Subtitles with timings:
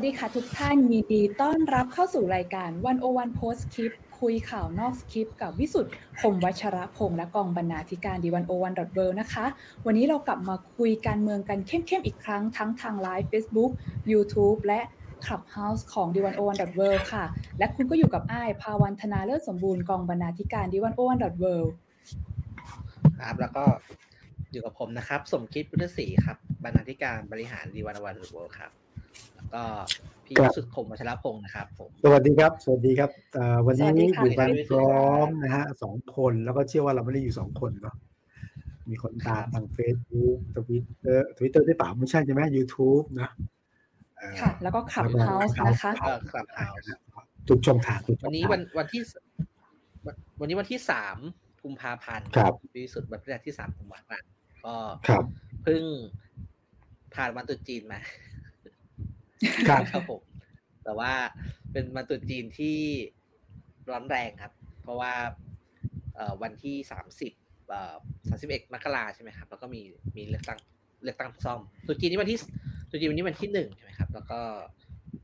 [0.00, 9.46] สดีค่ะทุกท่านยินดีต้อนรับเข้าสู่รายการวันโอวันโพสคลิปคุยข่าวนอกคลิปกับวิสุทธ์คมวัชระพงษ์และกองบรรณาธิการดีวันโอวันดอทเนะคะ
[9.86, 13.72] วันนี้เรากลับมาคุยการเมืองกันเข้มๆอีกครั้งทั้งทางไลฟ์ Facebook
[14.12, 14.80] YouTube และ
[15.24, 16.80] Clubhouse ของดีวันโอวันดอท
[17.12, 17.24] ค่ะ
[17.58, 21.34] และคุณก็อยู่กับอ้ายภาวันธนาเลิศสมบูรณ์กองบรรณาธิการดีวันโอวันดอท
[23.18, 23.64] ครับ แล้วก็
[24.52, 28.72] อยู่กับผมนะครับ สมคิดพุทธศรีครับบรรณาธิการบริหารดีวันวันเวิร์ครับ
[29.54, 29.62] ก็
[30.26, 33.10] พี่สุดคมวัชรพงศ์นะครับผมสวัสดีครับ สวัสดีครับ
[33.66, 37.96] วันนี้อยู่กันพร้อมนะฮะสองคนแล้วก็เชื่อว่าเราไม่ได้อยู่สองคนเนาะ
[38.90, 43.30] มีคนตามทางเฟซบุ๊กทวิตเตอร์ทวิตเตอร์ได้เปล่าไม่ใช่ใช่ไหมยูทูบนะ
[44.40, 45.92] ค่ะ แล้วก็คลับเฮาส์นะคะ
[46.32, 46.88] คลับเฮาส์
[47.48, 49.00] ทุกช่องทางวันนี้วันวันที่
[50.40, 51.16] วันนี้วันที่สาม
[51.64, 52.26] กุมภาพันธ์
[52.74, 54.28] ปีสุดวันที่สามกุมภาพันธ์
[54.64, 54.74] ก็
[55.62, 55.82] เพิ่ง
[57.14, 58.00] ผ่านวันตรุษจีนมา
[59.68, 60.20] ครับครับผม
[60.84, 61.12] แต่ว่า
[61.72, 62.76] เป็นวันตรุษจีนที่
[63.90, 65.12] ร้อนแรงครับ เพราะว่า
[66.42, 67.32] วันที่สามสิบ
[68.28, 69.80] สามสิบเอ็ดมกราใช่ไหมครับ แล้วก็มี
[70.16, 70.58] มีเลือกตั้ง
[71.02, 72.38] เลือกตั้งซ่อมตรุษจีนนี้วันที่
[72.90, 74.40] ตรุษจีนวันนี้วันที่หนึ่งใช่ไหมครับ แล้วก็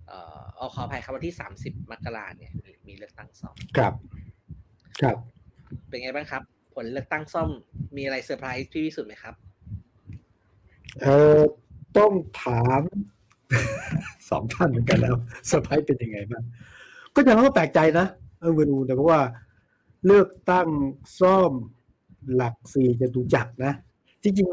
[0.06, 0.18] เอ่
[0.62, 3.94] อขออภัยครับวันที่สามสิบมกราเนี่ยมีมีเลือกตั้งซ่อมครับ
[5.02, 5.16] ครับ
[5.88, 6.42] เป็นไงบ้างครับ
[6.74, 7.48] ผลเลือกตั้งซ่อม
[7.96, 9.34] มีอะไรเซอร์ไพรส์พี่วิสุทธ์ไหมครับ
[11.00, 11.40] เอ่อ
[11.98, 12.82] ต้องถาม
[14.30, 15.14] สองท่านเหมือนกันแล้ว
[15.46, 16.42] เซอร์ไพรส์เป็นยังไงบ้าง
[17.14, 18.06] ก็ยังต้องแปลกใจนะ
[18.40, 19.20] เออเวนูแต่เพราะว่า
[20.06, 20.68] เลือกตั้ง
[21.20, 21.52] ซ่อม
[22.34, 23.72] หลักสี่จะดูจักนะ
[24.22, 24.48] ที่จริง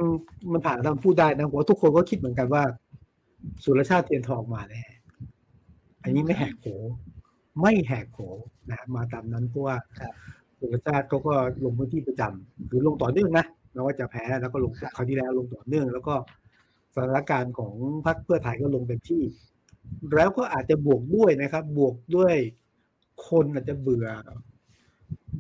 [0.52, 2.64] มันผ่านทางพูดได้นะผมว่าทุกคนก็คิดเหมือนกันว่า
[3.64, 4.84] สุรชาติเทียนทองมาแน่
[6.04, 6.66] อันนี้ไม่แหกโผ
[7.62, 8.18] ไม่แหกโผ
[8.72, 9.76] นะมาตามนั้นเพราะว่า
[10.60, 11.34] สุรชาติเขาก็
[11.64, 16.16] ลงพื้นที่ประจำคือลงต่อเนื่องนะแม้ว่าจะแพ้แล้วก็ลงคราวที่แล้วลงต่อเนื่อง แล้วก็
[16.94, 17.74] สถานการณ์ของ
[18.06, 19.24] พรรคเพื่อไทยก็ลงเต็มที่
[20.16, 22.36] แล้วก็อาจจะบวกด้วยนะครับ บวกด้วย
[23.28, 24.08] คนอาจจะเบื่อ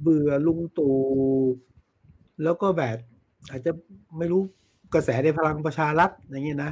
[0.02, 0.97] เบื่อลุงตู่
[2.44, 2.97] แล้วก็แบบ
[3.50, 3.72] อาจจะ
[4.18, 4.41] ไม่รู้
[4.94, 6.72] กระแสในพลังประชารัฐอย่างเงี้ยนะ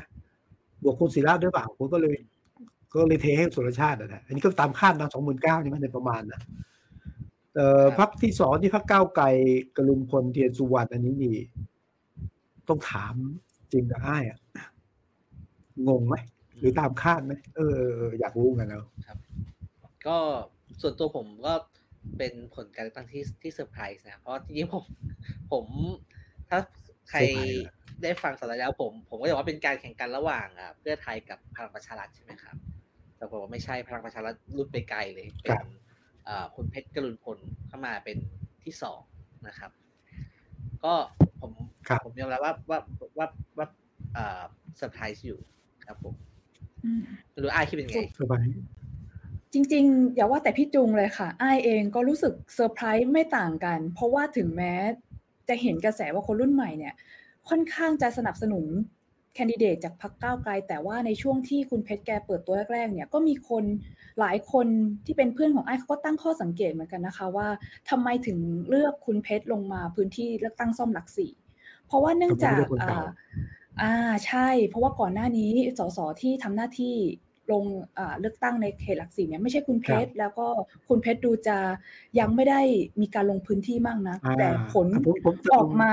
[0.84, 2.16] บวกคุณศิระด้วยเปล่าผมก็เลย
[2.94, 6.42] ก็เลยเทให้สุรชาตินะอันนี้ก็ตามคาดนะสองหมื่นเก้านี่มันในประมาณนะ
[7.56, 9.26] เอ่อพรรคที่สองที่พรรคก้าวไกล
[9.78, 11.38] กรุณพลเทียนสุวรรณอันนี้นี่
[12.68, 13.14] ต้องถาม
[13.72, 14.40] จริงกับไอซ์อะ
[15.90, 16.16] งงไหม
[16.60, 17.82] หรือตามคาดไหมเออ
[18.20, 19.18] อยากรู้กันแล้วครับ
[20.08, 20.18] ก็
[20.82, 21.54] ส่วนตัวผมก็
[22.18, 24.84] เป็นผลการเลือกตั้งที่ที่เซอร์ไพรส์นะ เพราะจริงๆผม
[25.52, 25.66] ผม
[26.50, 26.60] ถ้า
[27.10, 27.20] ใคร
[28.04, 32.56] ได้ฟังสัปดาห์แล้วผม ผมก็จะว่าเป็นการแข่งกันระหว่างอะเพื่อไทยกับพลังประชารัฐใช่ไหมครับ
[33.18, 35.58] แต่ผมว่าไม่ใช่พลังประชารัฐรุดไปไกลเลยเป็น
[36.56, 37.38] คุณเพชรกรุณพล
[37.68, 38.18] เข้ามาเป็น
[38.64, 39.02] ที่สอง
[39.48, 39.72] นะครับ
[40.84, 40.94] ก็
[41.40, 41.52] ผม
[42.06, 42.80] ผมยอมรับว่าว่า
[43.18, 43.28] ว่า
[43.58, 43.68] ว่า
[44.78, 45.40] เซอร์ไพรส์อยู่
[45.92, 46.16] ครับผม
[47.40, 48.46] หรือไอคิดเป็นไงสบาย
[49.54, 54.74] จริงๆ อย่าว่าแต่พี่จุงเลยค่ะไอซ์เองก็รู้สึกเซอร์ไพรส์ไม่ต่างกัน เพราะว่าถึงแม้
[55.50, 56.94] จะเห็นกระแสว่าคนรุ่นใหม่เนี่ย
[57.50, 58.66] ค่อนข้างจะสนับสนุน
[59.36, 63.64] แคนดิเดตจากพรรคก้าวไกล แต่ว่าในช่วงที่คุณเพชรแกเปิดตัวแรกๆเนี่ยก็มีคน
[64.20, 64.68] หลายคน
[65.06, 67.48] ที่เป็นเพื่อนของไอ้เขาก็ตั้งข้อสังเกตเหมือนกันนะคะ ว่า
[67.90, 68.38] ทำไมถึง
[68.70, 71.32] เลือกคุณเพชรลงมาพื้นที่เลือกตั้งซ่อมหลักสี่
[71.88, 72.64] เพราะว่าเนื่องจาก
[73.82, 73.94] อ่า
[74.26, 76.96] ใช่ เพราะว่าก่อนหน้านี้ สส ที่ทำหน้าที่
[77.52, 77.64] ลง
[78.20, 80.48] เลือกตั้งในเขตหลักสี่เนี่ย ไม่ใช่คุณเพชร แล้วก็
[80.88, 81.58] คุณเพชรดูจะ
[82.20, 82.62] ยังไม่ได้
[83.02, 84.88] มีการลงพื้นที่มากนะแต่ผล
[85.54, 85.92] ออกมา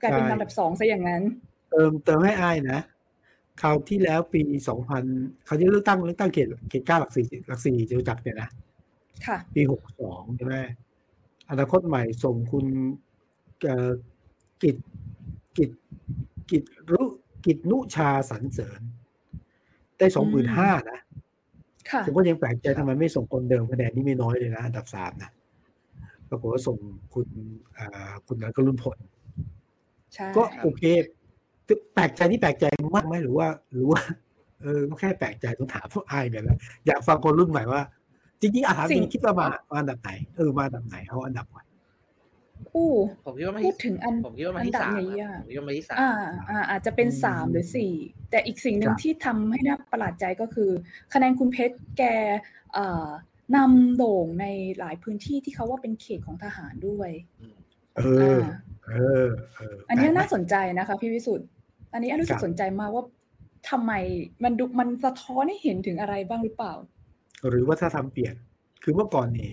[0.00, 1.22] กลายเป็นลำดับสองซะอย่างนั้น
[1.70, 2.78] เติม เติมให้อ้ายนะ
[3.60, 5.04] คราวที่แล้วปีสองพัน
[5.46, 8.48] เขาจะเลือกตั้ง เลือกตั้งเขต เขตเก้าหลักสี่หลักสี่จะจักเนี่ยนะ
[9.26, 10.56] ค่ะ ปีหกสองใช่ไหม
[11.50, 12.66] อนาคตใหม่ส่งคุณ
[14.62, 14.76] กิจ
[15.56, 15.70] กิจ
[16.50, 17.02] กิจรุ
[17.46, 18.80] กิจนุชาสันเสริญ
[19.98, 21.00] ได้สองหมื่นห้านะ
[22.06, 25.30] ผมก็ยังแปลกใจทำไมไม่ส่งคนเดิมคะแนนนี่ไม่น้อยเลยนะอันดับสามนะ
[26.30, 26.76] ปรากฏว่าส่ง
[27.14, 27.26] คุณ
[28.26, 28.98] คุณนันก็รุ่นผล
[30.36, 30.82] ก็โอเค
[31.94, 32.64] แปลกใจนี่แปลกใจ
[32.96, 34.00] มากไหมหรือว่าหรือว่า
[34.62, 37.82] เออแค่แปลกใจต้องถามพวกไอ้เนี่ยแหละอยากฟังคนรุ่นใหม่ว่า
[38.40, 39.46] จริงๆอาหารจริงคิดว่ามา
[39.78, 41.58] อันดับไหนเออมาอันดับไหนเอาอันดับไหน
[42.74, 42.90] อู้
[43.24, 44.92] ผมคิดว่าพูดถึงอันผมคิดว่ามาที่สาม
[45.40, 46.12] ผมคิดว่ามาที่สามอ่า
[46.50, 47.92] อ่า อาจจะเป็นสามหรือสี่
[48.30, 50.70] แต่อีกสิ่งหนึ่งที่ทำให้น่าประหลาดใจก็คือ
[51.12, 52.02] คะแนนคุณเพชรแก
[52.76, 53.08] อ่า
[53.56, 54.46] นำโด่งใน
[54.78, 57.10] หลายพื้นที่ที่เขาว่าเป็นเขตของทหารด้วย
[57.96, 58.00] เอ
[58.38, 58.40] อ
[58.88, 59.28] เออ
[59.88, 61.48] อันนี้น่าสนใจนะคะ พี่วิสุทธ์
[61.92, 63.04] อันนี้รู้สึกสนใจมากว่า
[63.70, 63.92] ทำไม
[64.44, 66.74] มันดูมันสะท้อนให้เห็นถึงอะไรบ้างหรือเปล่า
[67.48, 68.34] หรือว่าถ้าทำเปลี่ยน
[68.82, 69.50] คือเมื่อก่อนนี่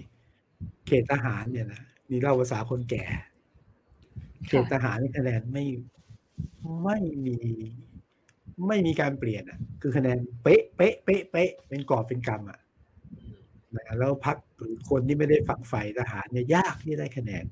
[0.88, 3.03] เขตทหารเนี่ยนะ นี่เล่าภาษาคนแก่
[4.47, 5.65] เขตทหารคะแนนไม่
[6.83, 7.37] ไม่มี
[8.67, 12.59] ไม่มีการเปลี่ยนอะ คือคะแนนเป๊ะเป๊ะเป๊ะเป๊ะเป็นกอบเป็นกรรมอะ
[13.13, 13.37] อืม
[13.75, 17.45] นะแล้วพักหรือคนที่ไม่ได้ฝักใฝ่ทหารเนี่ยยากที่ได้คะแนน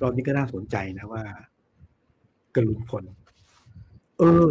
[0.00, 1.24] รอบนี้ก็น่าสนใจนะว่า
[2.54, 3.04] กรุณพล
[4.18, 4.48] เออ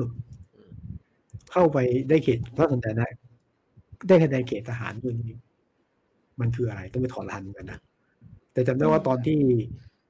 [1.52, 1.78] เข้าไป
[2.10, 3.08] ได้เขตเพราะสนใจได้
[4.08, 5.38] ได้คะแนนเขตทหารด้วยนี่
[6.40, 7.80] มันคืออะไรต้องไปถอดรหันกันนะ
[8.54, 9.40] แต่จำได้ว่าตอนที่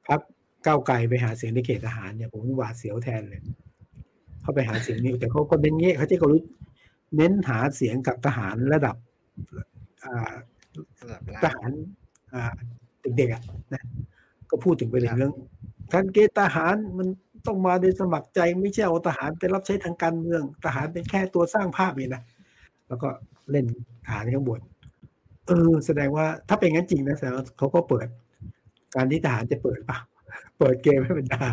[0.07, 0.19] พัก
[0.65, 3.41] ก้าวไกลไปหาเสียงในเขตทหารเนี่ยผมหวาดเสียวแทนเลย
[4.41, 6.41] เข้าไปหาเสียงนี่แต่เขาก็เน้นเงี้ยเขาจะก็รู้
[7.15, 8.95] เน้นหาเสียงกับทหารระดับ
[10.03, 10.31] อ่า
[10.99, 11.71] สำหรับทล่าหาร
[12.33, 12.53] อ่า
[13.17, 13.41] เด็กๆอะ
[13.73, 13.83] นะ
[14.49, 15.33] ก็พูดถึงประเด็นเรื่อง
[15.93, 17.07] การเกณฑ์ทหารมัน
[17.47, 22.23] ต้องมาโดยสมัครใจไม่ใช่เอาทหารไปรับใช้ทางการเมือง ทหารเป็นแค่ตัวสร้างภาพเองนะ
[22.88, 23.09] แล้วก็
[23.51, 23.65] เล่น
[24.05, 24.59] ทหารข้างบน
[25.47, 28.07] เออ แสดงว่าถ้าเป็นงั้นจริงนะแสดงว่าเขาก็เปิด
[28.95, 29.99] การที่ทหารจะเปิดเปล่า
[30.59, 31.43] เปิดเกมให้บรรดา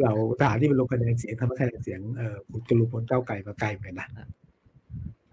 [0.00, 4.28] เราทหารที่เป็นลงคะแนนเสียงทำให้คะแนนเสียงเออคุณจรุพลก้าวไกลมาไกลเหมือนกันนะ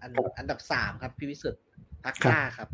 [0.02, 1.60] อันดับอันดับสามครับ พี่วิสุทธ์
[2.04, 2.68] พักครับกล้าครับ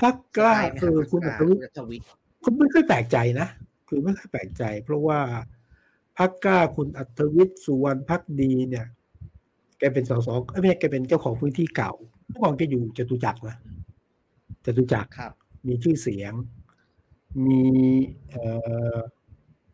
[0.00, 2.06] พักกล้าใช่ไหมคือรับคุณพรอัรตกวิล้าทย์คุณอัธวิทย์
[2.44, 3.48] คุณไม่ค่อยแปลกใจนะ
[3.88, 5.20] คือไม่ค่อยแปลกใจ เพราะว่า
[6.18, 8.86] พักกล้าคุณอัธวิทย์สุวรรณพักดีเนี่ย
[9.78, 11.92] แกเป็นสสเอ้ยไม่ใช่แกเป็นเจ้าของพื้นที่เก่า
[12.28, 13.56] เมื่อก่อนแกอยู่จตุจักรนะ
[14.64, 15.32] จตุจักรครับ
[15.66, 16.32] มีชื่อเสียง
[17.44, 17.62] มี
[18.30, 18.42] เอ่
[18.94, 18.96] อ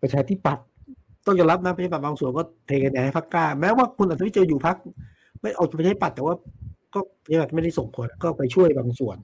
[0.03, 0.67] ประชาธิปัตย์
[1.26, 4.76] ต้องยอมรับนะประชาธิปัตย์บางส่วนก็เทคะแนนให้พักกล้า แม้ว่าคุณอัธวิทย์จะอยู่พัก
[5.41, 6.35] ไม่เอาประชาธิปัตย์แต่ว่า
[6.94, 9.17] ก็ประชาธิปัตย์ไม่ได้ส่งผลก็ไปช่วยบางส่วน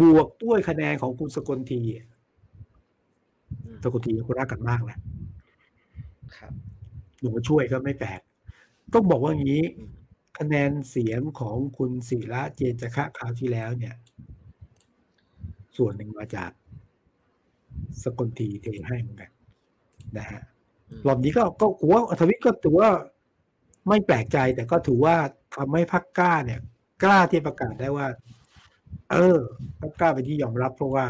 [0.00, 1.80] บวกด้วยคะแนนของคุณสกลที
[3.64, 4.98] อืมสกลทีคนรักกันมากนะ
[6.36, 6.52] ครับ
[7.18, 8.20] หนูมาช่วยก็ไม่แปลก
[8.94, 9.90] ต้องบอกว่างี้อืม
[10.38, 13.94] คะแนนเสียงของคุณศิระเจนจคะคราวที่แล้วเนี่ย
[15.76, 16.50] ส่วนหนึ่งมาจาก
[18.02, 19.30] สกลทีเทให้เหมือนกัน
[20.18, 20.40] นะฮะ
[20.90, 22.90] อืมรอบนี้ก็ก็หัวาอัธวิทย์ก็ถือว่า
[23.88, 25.16] ไม่แปลกใจแต่ก็ถือว่า
[25.56, 26.60] ทำให้พักกล้าเนี่ย
[27.02, 28.06] กล้าที่ประกาศได้ว่า
[29.10, 29.38] เออ
[29.80, 31.04] พักกล้าเป็นที่ยอมรับเพราะว่า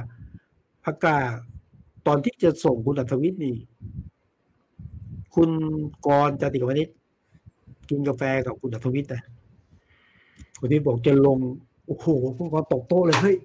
[0.85, 1.17] พักกล้า
[2.06, 3.56] ตอนที่จะส่งคุณอัธวิทย์นี่
[5.35, 5.50] คุณ
[6.06, 6.88] กรณ์จติกวณิช
[7.91, 9.23] กินกาแฟกับคุณอัธวิทย์นะ
[10.59, 11.38] คุณที่บอกจะลง
[11.87, 12.06] โอ้โห
[12.37, 13.37] คุณกรณ์ตกโต๊ะเลยเฮ้ย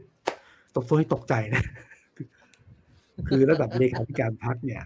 [0.75, 1.63] ตกโต๊ะให้ตกใจนะ
[3.27, 4.83] คือระดับเลขาธิการพักเนี่ย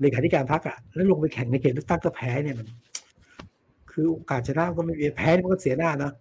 [0.00, 2.66] เลขาธิการพักอะแล้วลงไปแข่งในเขตเลือกตั้งก็แพ้เนี่ยมัน
[3.90, 6.12] คือโอกาสชนะก็ไม่มีแพ้มันก็เสียหน้าเนาะ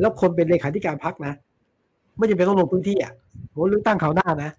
[0.00, 1.32] แล้วคนเป็นเลขาธิการพักนะ
[2.16, 3.12] ไม่จำเป็นต้องลงพื้นที่อะ
[3.48, 4.50] เพราะเลือกตั้งคราหน้านะ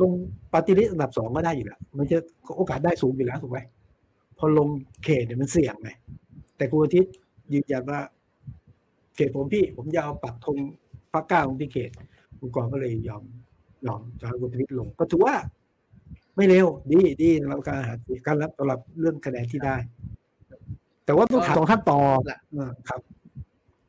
[0.00, 0.10] ลง
[0.52, 2.18] ปฏิริษีอันดับสองก็ได้อยู่แล้วมันจะ
[2.56, 3.58] โอกาสได้สูงอยู่แล้วถูกไหม
[4.38, 4.68] พอลง
[5.04, 5.90] เขตเนี่ยมันเสี่ยงไง
[6.56, 7.12] แต่คุณอาทิตย์
[7.52, 8.00] ยืนยันว่า
[9.16, 10.56] เขตผมพี่ ผมจะเอาปักธง
[11.12, 11.90] พักก้าลงที่เขต
[12.38, 13.22] คุณกรก็เลยยอม
[13.86, 15.34] ยอมจะให้คุณอาทิตย์ลงก็ถือว่า
[16.36, 19.76] ไม่เร็ว ดีดีสำหรับการหาเสียงการรับสำหรับเรื่องคะแนนที่ได้
[21.04, 22.00] แต่ว่าต้องถามสองขั้นต่อ
[22.58, 23.00] อ่าครับ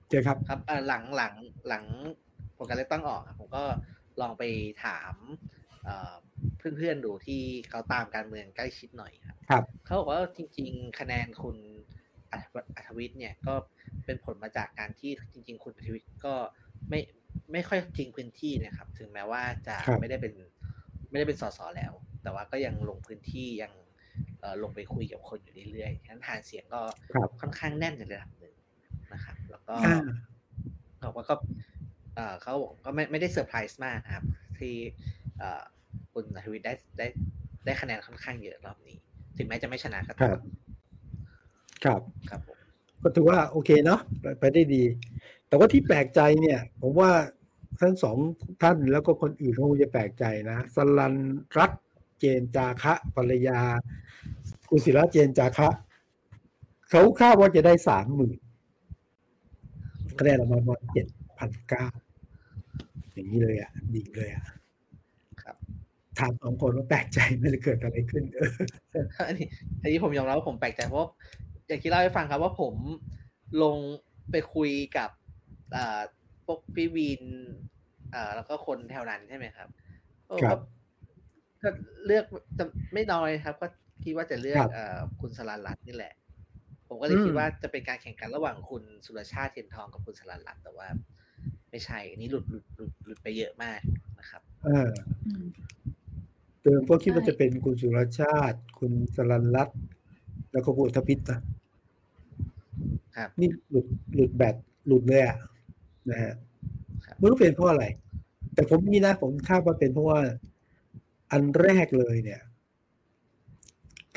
[0.10, 1.34] เจอครับ ครับเอ่อหลังหลัง
[1.68, 1.84] หลัง
[2.57, 3.63] ผลการเลือกตั้งออกอะผมก็
[4.22, 4.44] ลองไป
[4.86, 5.13] ถาม
[5.84, 6.13] เอ่อ
[6.57, 11.57] เพื่อนๆดูที่เขาตามการเมืองใกล้ชิดหน่อยครับครับเขาบอกว่าจริง ๆ คะแนนคุณ
[12.31, 12.44] อัธ
[12.75, 13.54] อัธวิทย์เนี่ยก็
[14.06, 16.34] เป็นผลมาจากการที่จริง ๆ คุณอัธวิทย์ก็
[16.89, 17.00] ไม่
[17.52, 20.34] ไม่ค่อยทิ้งพื้นที่นะครับ ถึงแม้ว่าจะครับไม่ได้เป็น
[21.10, 23.72] ไม่ได้เป็นสสแล้ว แต่ว่าก็ยังลงพื้นที่ยัง
[24.40, 26.82] เอ่อลงไปคุยกับคนอยู่เรื่อยๆฉะนั้นฐานเสียงก็
[27.13, 28.56] ครับค่อนข้างแน่นในระดับหนึ่ง
[29.13, 30.00] นะครับ แล้วก็อ่า
[31.04, 31.36] บอกว่าก็
[32.16, 34.25] เอ่อเขาบอกก็ไม่ไม่ได้เซอร์ไพรส์มากนะครับ
[34.60, 34.75] ที่
[35.38, 35.62] เอ่อ
[36.13, 37.08] คุณอัธวิทย์ได้ได้
[37.66, 38.98] ได้คะแนนค่อนข้างเยอะรอบนี้
[39.38, 40.40] ถึงแม้จะไม่ชนะก็ครัตาบม
[41.84, 42.58] ครับ ครับผม
[43.02, 44.84] ก็ถือว่าโอเคเนาะไปไปได้ดี
[45.53, 47.12] แต่ว่าที่แปลกใจเนี่ย ผมว่า
[47.81, 48.17] ทั้งสอง
[48.62, 51.15] ท่านแล้วก็คนอื่นเขาคงจะแปลกใจนะสลัน
[51.57, 51.83] รัตน์
[52.19, 53.60] เจนจาคะภรรยา
[54.69, 55.69] กุศิระเจนจาคะ
[56.89, 58.38] เขาคาดว่าจะได้สามหมื่น
[60.19, 61.07] คะแนนออกมาประมาณเจ็ด
[61.39, 61.86] พันเก้า
[63.13, 64.43] อย่างนี้เลยอะดิ่งเลยอะ
[65.41, 65.55] ครับ
[66.19, 68.50] ถามสองคนว่าแปลกใจไหม่เลยเกิดอะไรขึ้นเออ
[69.27, 69.48] อันนี้
[69.81, 71.10] อันนี้ผมยอมรับว่าผมแปลกใจเพราะ
[71.67, 72.74] อย่างที่เล่าให้ฟังครับว่าผม
[73.63, 73.77] ลง
[74.31, 75.10] ไปคุยกับ
[75.75, 76.01] อ่า
[76.46, 77.24] พวกพี่วิน
[78.13, 79.70] อ่าแล้วก็คนแถวนั้นใช่ไหมครับ
[80.27, 80.60] โอ้ครับ
[81.62, 81.70] ก็ก็
[82.06, 82.25] เลือก
[82.58, 83.68] จะไม่น้อยครับ ก็
[84.03, 86.13] คิดว่าจะเลือกครับเอ่อคุณสลันรัตน์นี่แหละ
[86.88, 90.88] ผมก็เลยอืมคิดว่าจะเป็นการแข่งขันระหว่างคุณสุรชาติเทียนทองกับคุณสลันรัตน์แต่ว่า
[91.70, 93.80] ไม่ใช่อันนี้หลุดหลุดหลุดหลุดไปเยอะมาก
[94.20, 94.89] นะครับเออ
[95.25, 95.46] อืม
[96.62, 99.80] เดิมก็คิดว่าใช่จะเป็นคุณสุรชาติ คุณสรันรัตน์
[100.51, 101.39] แล้วก็คุณทพิษนะ
[103.18, 104.56] ครับ นี่หลุดหลุดแบต
[104.88, 105.38] หลุดเลยอะ
[106.10, 106.33] นะฮะ
[107.05, 107.86] ครับไม่รู้เป็นเพราะอะไร
[108.53, 110.19] แต่ผมนี่นะ ผมคาดว่าเป็นเพราะว่า
[111.31, 112.41] อันแรกเลยเนี่ย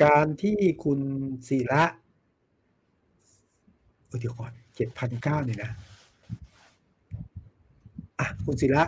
[0.03, 0.99] การที่คุณ
[1.47, 1.83] ศิระ
[4.05, 5.71] เออเดี๋ยวก่อนเจ็ดพันเก้าเนี่ยนะ
[8.19, 8.83] อะคุณศิระ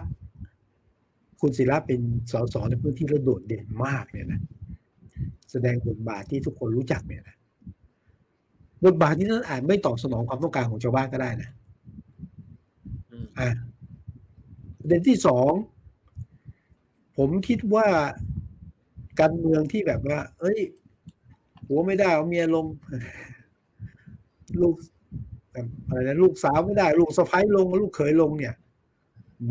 [1.42, 2.02] คุณศิระเป็น
[2.32, 4.42] สสในพื้นที่ระโดดเด่นมากเนี่ยนะ
[5.52, 7.36] แสดงบทบาทที่ทุกคนรู้จักเนี่ยนะ
[8.86, 11.50] บทบาทที่นั้นอาจไม่ตอบสนองความต้องการของชาวบ้านก็ได้นะ
[13.20, 13.50] อืมอะ
[14.80, 15.52] ประเด็นที่สอง
[17.18, 17.88] ผมคิดว่า
[19.20, 20.60] การเมืองที่แบบว่า เอ้ย
[21.68, 22.66] หัวไม่ได้เอาเมียลง
[24.62, 24.76] ลูก
[25.52, 28.56] แบบอะไรนะลูกสาวไม่ได้ ลูกสะพ้ายลง ลูกเขยลงเนี่ย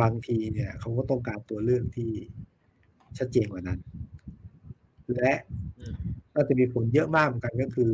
[0.00, 2.10] บางทีเนี่ยเขาก็ต้องการตัวเลือกที่
[3.18, 3.78] ชัดเจนกว่านั้น
[5.14, 5.32] และ
[5.78, 5.94] อืม
[6.34, 7.92] ก็จะมีผลเยอะมากเหมือนกันก็คือ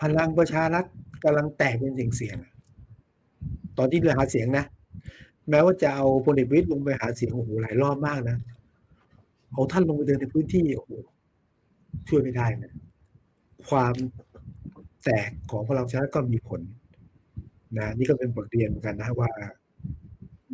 [0.00, 0.84] พลังประชารัฐ
[1.24, 2.52] กำลังแตกเป็นเสียงๆอะ
[3.78, 4.64] ตอนที่เรือหาเสียงนะ
[5.50, 8.38] แม้ว่าจะเอาพลเอกประวิตยลงไปหาเสียงโอ้โหหลายรอบมากนะ
[9.52, 10.90] เอาท่านลงไปเดินในพื้นที่โอ้โห
[12.08, 12.72] ช่วยไม่ได้นะ
[13.70, 13.94] ความ
[15.04, 16.60] แตกของพลังประชารัฐก็มีผล
[17.78, 19.30] นะนี่ก็เป็นบทเรียนเหมือนกันนะว่า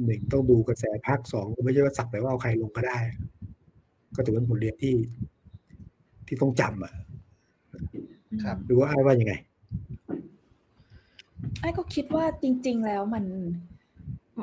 [0.05, 2.99] หนึ่งต้องดูกระแสพรรคสองก็ไม่ใช่ว่าสักแต่ว่าเอาใครลงก็ได้
[4.17, 4.95] ก็ถือเป็นบทเรียนที่
[6.27, 6.93] ที่ต้องจำอะ
[8.45, 9.35] ครับดูว่าไอซ์ว่ายังไง
[11.61, 13.25] ไอซ์ก็คิดว่าจริง ๆ แล้วมัน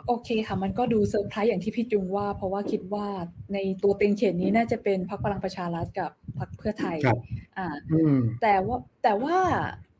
[0.08, 3.08] โอเคค่ะ มันก็ดูเซอร์ไพรส์อย่างที่พี่จุงว่า เพราะว่าคิดว่า
[3.54, 7.20] ในตัวเต็งเขตนี้น่าจะเป็นพรรคพลังประชารัฐกับพรรคเพื่อไทยครับ
[7.58, 9.38] อ่าอืมแต่ว่าแต่ว่า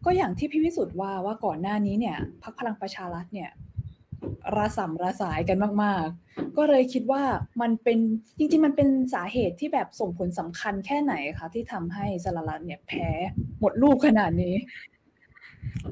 [0.06, 3.50] ก็อย่างที่พี่วิสุทธ์ว่าว่าก่อนหน้านี้เนี่ยพรรคพลังประชารัฐเนี่ย
[4.58, 7.24] ระสำระสายกันมาก ๆ ก็เลยคิดว่า
[7.62, 8.00] มันเป็น
[8.38, 13.10] จริง ๆ มันเป็นสาเหตุที่แบบส่งผลสำคัญแค่ไหนคะที่ทำให้สารรัฐเนี่ยแพ้
[13.60, 14.56] หมดลูกขนาดนี้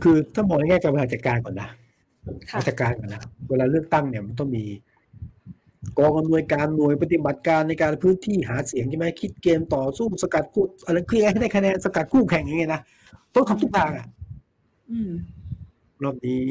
[0.04, 1.70] คือถ้ามองในแง่การบริหารจัดการก่อนนะ
[2.50, 4.66] ค่ะราชการก่อนนะเวลาเลือกตั้งเนี่ยมันต้องมี
[5.98, 12.82] กองอำนวยการหน่วยปฏิบัติการในการพื้นที่หาเสียงใช่ไหมคิดเกมต่อสู้สกัดคู่อะไรคือให้ได้คะแนนสกัดคู่แข่งอย่างเงี้ยนะ
[13.36, 14.08] ต้องทำทุกทางอะ
[14.92, 15.12] อืม
[16.04, 16.42] รอบนี้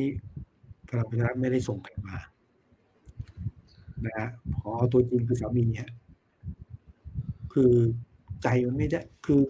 [0.89, 2.17] พลังประชารัฐไม่ได้ส่งใครมา
[4.07, 4.29] นะฮะ
[4.61, 5.89] พอตัวจริงคือสามีเนี่ย
[7.53, 7.73] คือ
[8.43, 9.41] ใจมันไม่ได้ คือ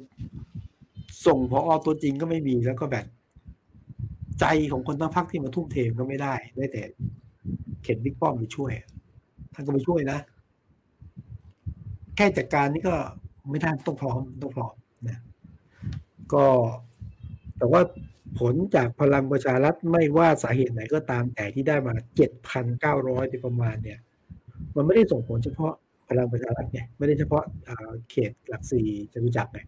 [1.27, 3.07] ส่งพอตัวจริงก็ไม่มีแล้วก็แบบ
[4.41, 6.83] ใจของคนทั้งพักที่มาทุ่มเทก็ไม่ได้ได้แต่
[7.83, 8.73] เข็นบิ๊กป้อมไปช่วย
[9.55, 10.19] ท่านก็ไปช่วยนะ
[12.17, 12.95] แค่จัดการนี่ก็
[13.51, 14.75] ไม่ได้ต้องพร้อมต้องพร้อม
[15.09, 15.19] นะ
[16.33, 16.45] ก็
[17.59, 17.83] แต่ว่า
[18.39, 23.99] ผลจากพลังประชารัฐไม่ว่าสาเหตุไหนก็ตามแต่ที่ได้มาเจ็ดพันเก้าร้อยประมาณเนี่ย
[24.77, 25.73] มันไม่ได้ส่งผลเฉพาะ
[26.09, 27.45] พลังประชารัฐไงไม่ได้เฉพาะ
[28.11, 29.59] เขตหลักสี่จะรู้จักไง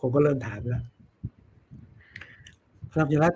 [0.00, 0.84] คนก็เริ่มถามแล้ว
[2.92, 3.34] พลังประชารัฐ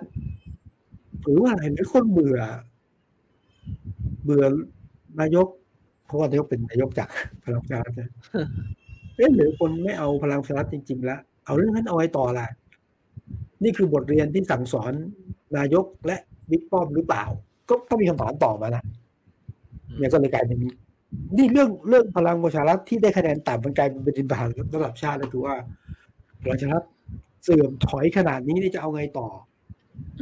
[1.23, 2.39] หรือว่าอะไรหรือคนเบื่อ
[4.23, 4.45] เบื่อ
[5.19, 5.47] นายก
[6.05, 7.09] เพราะว่านายกเป็นนายกจาก
[7.43, 8.11] พลังประชารัฐนะ
[9.17, 12.47] เอ๊ะหรือคนไม่เอาพลังประชารัฐจริงๆแล้วเอาเรื่องนั้นเอาไว้ต่อละ
[13.63, 14.93] นี่คือบทเรียนที่สั่งสอน
[15.57, 16.17] นายกและ
[16.49, 17.23] บิ๊กป้อมหรือเปล่า
[17.69, 18.83] ก็ต้องมีคำถามต่อมานะ
[19.97, 20.59] เนี่ยก็เลยกลายเป็น
[21.37, 25.55] นี่เรื่องเรื่องพลังประชารัฐที่ได้คะแนนต่ำมันกลายเป็นประเด็นปัญหาระดับชาติแล้วคือว่า
[26.41, 26.83] พลังประชารัฐ
[27.43, 29.50] เสื่อมถอยขนาดนี้นี่จะเอาไงต่ออม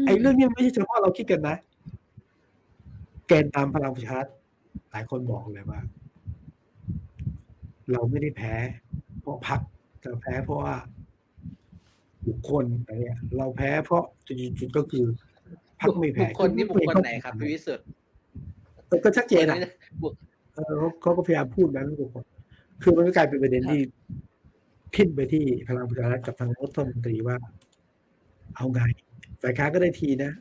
[0.05, 1.57] ไอ้เรื่องนี้ไม่ใช่เฉพาะเราคิดกันนะ
[3.27, 4.27] แกนตามพลังประชารัฐ
[4.91, 5.79] หลายคนบอกเลยว่า
[7.91, 8.53] เราไม่ได้แพ้
[9.21, 9.59] เพราะพัก
[10.01, 10.75] แต่แพ้เพราะว่า
[12.27, 15.05] บุคคลอะไรเนี่ย เราแพ้เพราะจุดๆก็คือ
[15.81, 17.85] พักไม่แพ้บุคคลนี่บุคคลไหนครับพี่วิสุทธิ์
[18.87, 19.57] เออก็ชัดเจนอะ
[20.03, 20.13] บุค
[20.53, 22.23] เออเขาเขาก็พยายามพูดนั้นทุกคน
[22.81, 23.81] คือมันก็กลายเป็นประเด็นครับที่
[24.93, 27.37] พิ้นไปที่พลังประชารัฐกับทางรัฐมนตรีว่า
[28.55, 28.81] เอาไง
[29.41, 30.31] ฝ่ายค้านก็ได้ทีนะ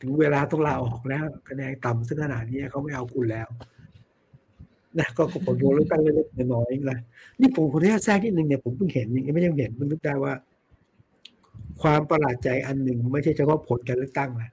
[0.00, 3.48] ถึงเวลาต้องลาออกแล้วคะแนนต่ำซึ่งขนาดนี้เขาไม่เอาคุณแล้ว
[4.98, 6.98] นะก็ผลโหวตเลือกตั้งเล็กๆน้อยๆเองนะ
[7.40, 10.32] นี่ผมคนที่แทรกนิดนึงเนี่ยผมเพิ่งเห็นยังไม่ยังเห็นมันนึกได้ว่า
[11.82, 14.50] ความประหลาดใจอันหนึ่ง ไม่ใช่เฉพาะผลการเลือกตั้งนะ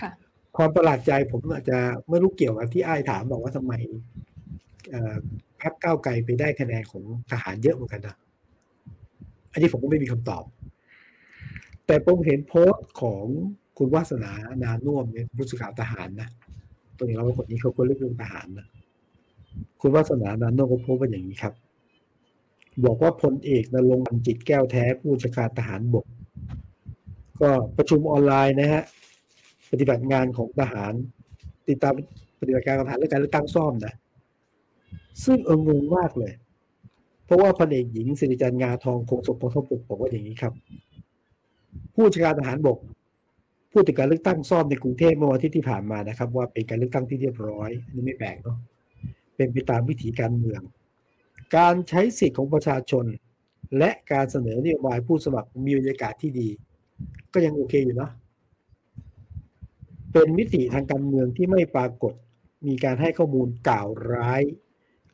[0.00, 0.10] ค่ะ
[0.56, 3.72] ความประหลาดใจผมอาจจะไม่รู้เกี่ยวกับที่อ้ายถามบอกว่าทำไม
[4.90, 5.16] เอ่อ
[5.62, 8.16] พรรคก้าวไกลไปได้คะแนนของทหารเยอะเหมือนกันนะ
[9.52, 10.44] อันนี้ผมก็ไม่มีคำตอบ
[11.86, 13.24] แต่ผมเห็นโพสต์ของ
[13.78, 16.28] คุณวาสนานานุ่มเนี่ยผู้สื่อข่าวทหารนะ
[16.96, 18.66] ตรงนี้เราคนนี้เขาก็เลือกเรื่องทหารนะ
[19.80, 21.54] คุณวาสนานานุ่วมก็โพสต์ว่าอย่างนี้ครับ
[22.84, 26.06] บอกว่าพลเอกนรงค์จิตแก้วแท้ผู้บัญชาการทหารบก
[27.40, 28.82] ก็ประชุมออนไลน์นะฮะ
[29.70, 30.92] ปฏิบัติงานของทหาร
[31.68, 31.94] ติดตาม
[32.40, 33.94] ปฏิบัติการทหารเรื่องการเลือกตั้งซ่อมนะ
[35.24, 36.32] ซึ่งเอองงมากเลย
[37.26, 40.52] เพราะว่าพันเอกหญิงสิริจันทร์งาทองโฆษกกองทัพบกบอกว่าอย่างนี้ครับ
[41.94, 42.78] ผู้บัญชการทหารบก
[43.72, 48.58] พูดถึงการเลือกตั้งซ่อมในกรุงเทพเมื่อวันทิตย์ที่ผ่านมานะครับ ว่าเป็นการเลือกตั้งที่เรียบร้อยอันนี่ไม่แปลกเนาะ
[49.36, 50.60] เป็นไปตามวิถีการเมือง
[51.56, 53.04] การใช้สิทธิ์ของประชาชน
[53.78, 56.48] และการเสนอนโยบายผู้สมัครมีบรรยากาศที่ดี
[57.32, 58.10] ก็ยังโอเคอยู่เนาะ
[60.12, 62.14] เป็นมิติทางการเมืองที่ไม่ปรากฏ
[62.66, 64.42] มีการให้ข้อมูลกล่าวร้าย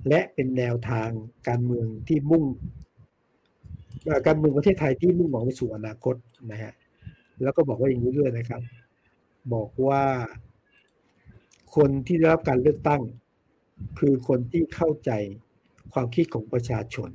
[0.09, 1.11] และเป็นแนวทาง
[1.49, 2.45] การเมืองที่มุ่ง
[4.27, 6.15] การเมืองประเทศไทยที่มุ่งหวังไปสู่อนาคต
[6.51, 6.73] นะฮะ
[7.43, 8.63] แล้วก็บอกว่าอย่างนี้ด้วยนะครับ
[9.55, 10.03] บอกว่า
[11.77, 13.03] คนที่ได้รับการเลือกตั้ง
[13.99, 15.11] คือคนที่เข้าใจ
[15.93, 17.09] ความคิดของประชาชน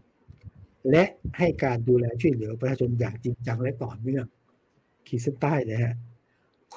[0.91, 1.03] และ
[1.37, 4.25] ให้การดูแลช่วยเหลือประชาชนอย่างจริงจังและต่อเนื่อง
[5.07, 5.93] ขีดเส้นใต้นะฮะ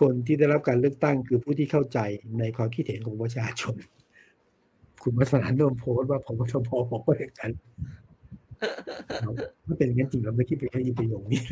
[0.01, 1.99] คนที่ได้รับการเลือกตั้ง คือผู้ที่เข้าใจ
[2.39, 3.75] ในความคิดเห็นของประชาชน
[5.03, 7.53] คุณวัฒนานนท์โพสต์ว่าผมก็ทพบอกว่าอย่างนั้น
[9.23, 9.31] เรา
[9.67, 11.43] ไม่เป็นอย่างนั้นจริงเราไม่คิดไปแค่ยินประโยคนี้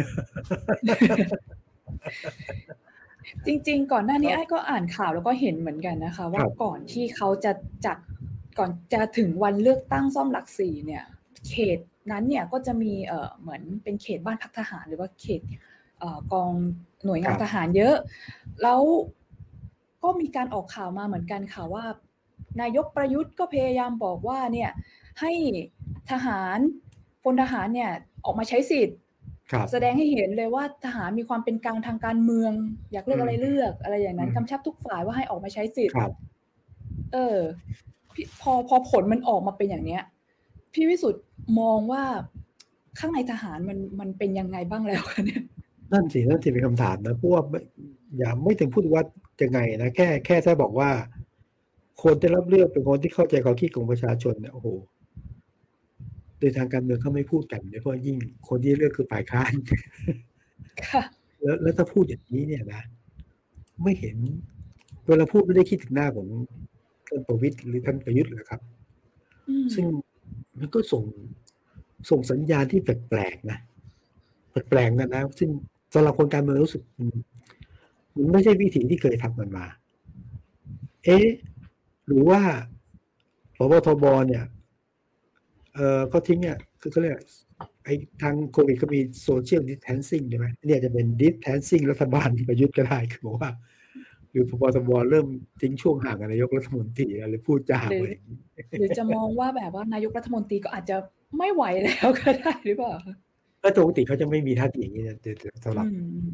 [3.47, 7.53] จริง ๆ ก่อนหน้านี้ไอ้ก็อ่านข่าวแล้วก็เห็นเหมือนกันนะคะ ว่าครับก่อนที่เขาจะ
[7.87, 7.99] จัด
[8.59, 11.05] ก่อนจะถึงวันเลือกตั้งซ่อมหลักสี่เนี่ย
[11.49, 11.79] เขต
[12.11, 15.43] นั้นเนี่ยก็จะมีเอ่อเหมือนเป็นเขตบ้านพักทหารหรือว่าเขต
[15.99, 16.51] เอ่อกอง
[17.05, 17.95] หน่วยงานครับทหารเยอะ
[18.63, 18.83] แล้ว
[20.03, 21.85] ก็มีการออกข่าวมาเหมือนกันค่ะว่า
[22.61, 24.71] นายกประยุทธ์ก็พยายามบอกว่าเนี่ย
[25.21, 25.33] ให้
[26.11, 26.59] ทหาร
[27.27, 27.91] พลทหารเนี่ย
[28.25, 28.99] ออกมาใช้สิทธิ์
[29.53, 32.53] ครับแสดงให้เห็นเลยว่าทหารมีความเป็นกลางทางการเมือง
[32.93, 36.13] อยากเลือกอะไรอืมเลือกอะไรอย่างนั้นอืมกำชับทุกฝ่ายว่าให้ออกมาใช้สิทธิ์ครับ
[37.13, 37.39] เออ
[38.15, 40.03] พี่พอพอผลมันออกมาเป็นอย่างเนี้ย
[40.73, 41.23] พี่วิสุทธ์
[41.61, 42.05] มองว่า
[42.99, 45.43] ข้างในทหารมันมันเป็นยังไงบ้างแล้วคะเนี่ย
[45.93, 47.61] นั่นสินั่นสิเป็นคำถามนะเพราะว่าไม่
[48.19, 49.05] อย่าไม่ถึงพูดว่า
[49.43, 50.91] ยังไงนะแค่แค่ถ้าบอกว่า
[52.03, 54.69] คนที่รับเลือกเป็นคนที่เข้าใจความคิดของประชาชนเนี่ยโอ้โห
[56.39, 58.17] โดยทางการเมืองเขาไม่พูดกันโดยเฉพาะยิ่ง
[58.49, 59.53] คนที่เลือกคือฝ่ายค้าน
[60.89, 61.03] ค่ะ
[61.43, 62.83] แล้วแล้วถ้าพูดอย่างนี้เนี่ยนะ
[63.83, 64.17] ไม่เห็น
[65.07, 66.29] เวลาพูดไม่ได้คิดถึงหน้าของ
[67.09, 68.61] ท่านประวิตรหรือท่านประยุทธ์เลยครับ
[69.49, 69.87] อืมซึ่ง
[70.59, 71.05] มันก็ส่ง
[72.11, 73.59] ส่งสัญญาณที่แปลกๆนะ
[74.51, 75.51] แปลกๆนะนะ ซึ่ง
[75.95, 77.09] สำหรับคนการเมืองรู้สึกมัน
[78.17, 79.67] มันไม่ใช่วิธีที่เคยทำมันมา
[81.05, 81.27] เอ๊ะ
[82.07, 82.41] หรือว่า
[83.57, 84.45] พบทบเนี่ย
[85.77, 87.17] เออก็ทิ้งอะคือเขาเรียก
[87.85, 93.51] ไอ้ทางโควิดก็มีโซเชียลดิสแทนซิ่งใช่ไหมเนี่ยจะเป็นดิสแทนซิ่งรัฐบาลประยุทธ์ก็ได้คือบอกว่า
[94.31, 95.27] หรือพบทบเริ่ม
[95.61, 98.39] ทิ้งช่วงห่างกับนายกรัฐมนตรีอะไรพูดจาอะไรอย่างนี้
[98.79, 100.97] หรือจะมองว่าแบบว่านายกรัฐมนตรีก็อาจจะ
[101.39, 103.15] ไม่ไหวแล้วก็ได้หรือเปล่าคะ
[103.61, 106.31] แล้วปกติเขาจะไม่มีท่าทีอย่างนี้นะแต่แต่สำหรับอืม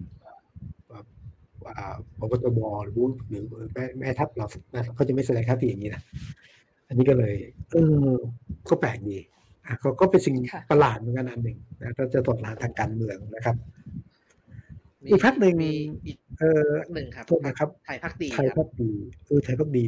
[1.79, 3.43] อ่าพบตบหรือหรือ
[3.75, 4.47] แม่แม่ทัพเรา
[4.95, 6.03] เขาจะไม่แสดงท่าทีอย่างนี้นะ
[6.93, 7.35] อันนี้ก็เลย
[7.73, 8.11] เออ
[8.69, 9.19] ก็แปลกดี
[9.67, 13.57] อะก็ก็เป็นสิ่งค่ะประหลาดเหมือนกันอันหนึ่งนะถ้าจะตรวจหาทางการเมืองนะครับ
[15.03, 15.71] มีอีกพักหนึ่งมี
[16.07, 18.93] อีกเออพักหนึ่งครับโทษนะครับไทยพักดีไทยครัพับกดี
[19.27, 19.85] เออไทยพักดี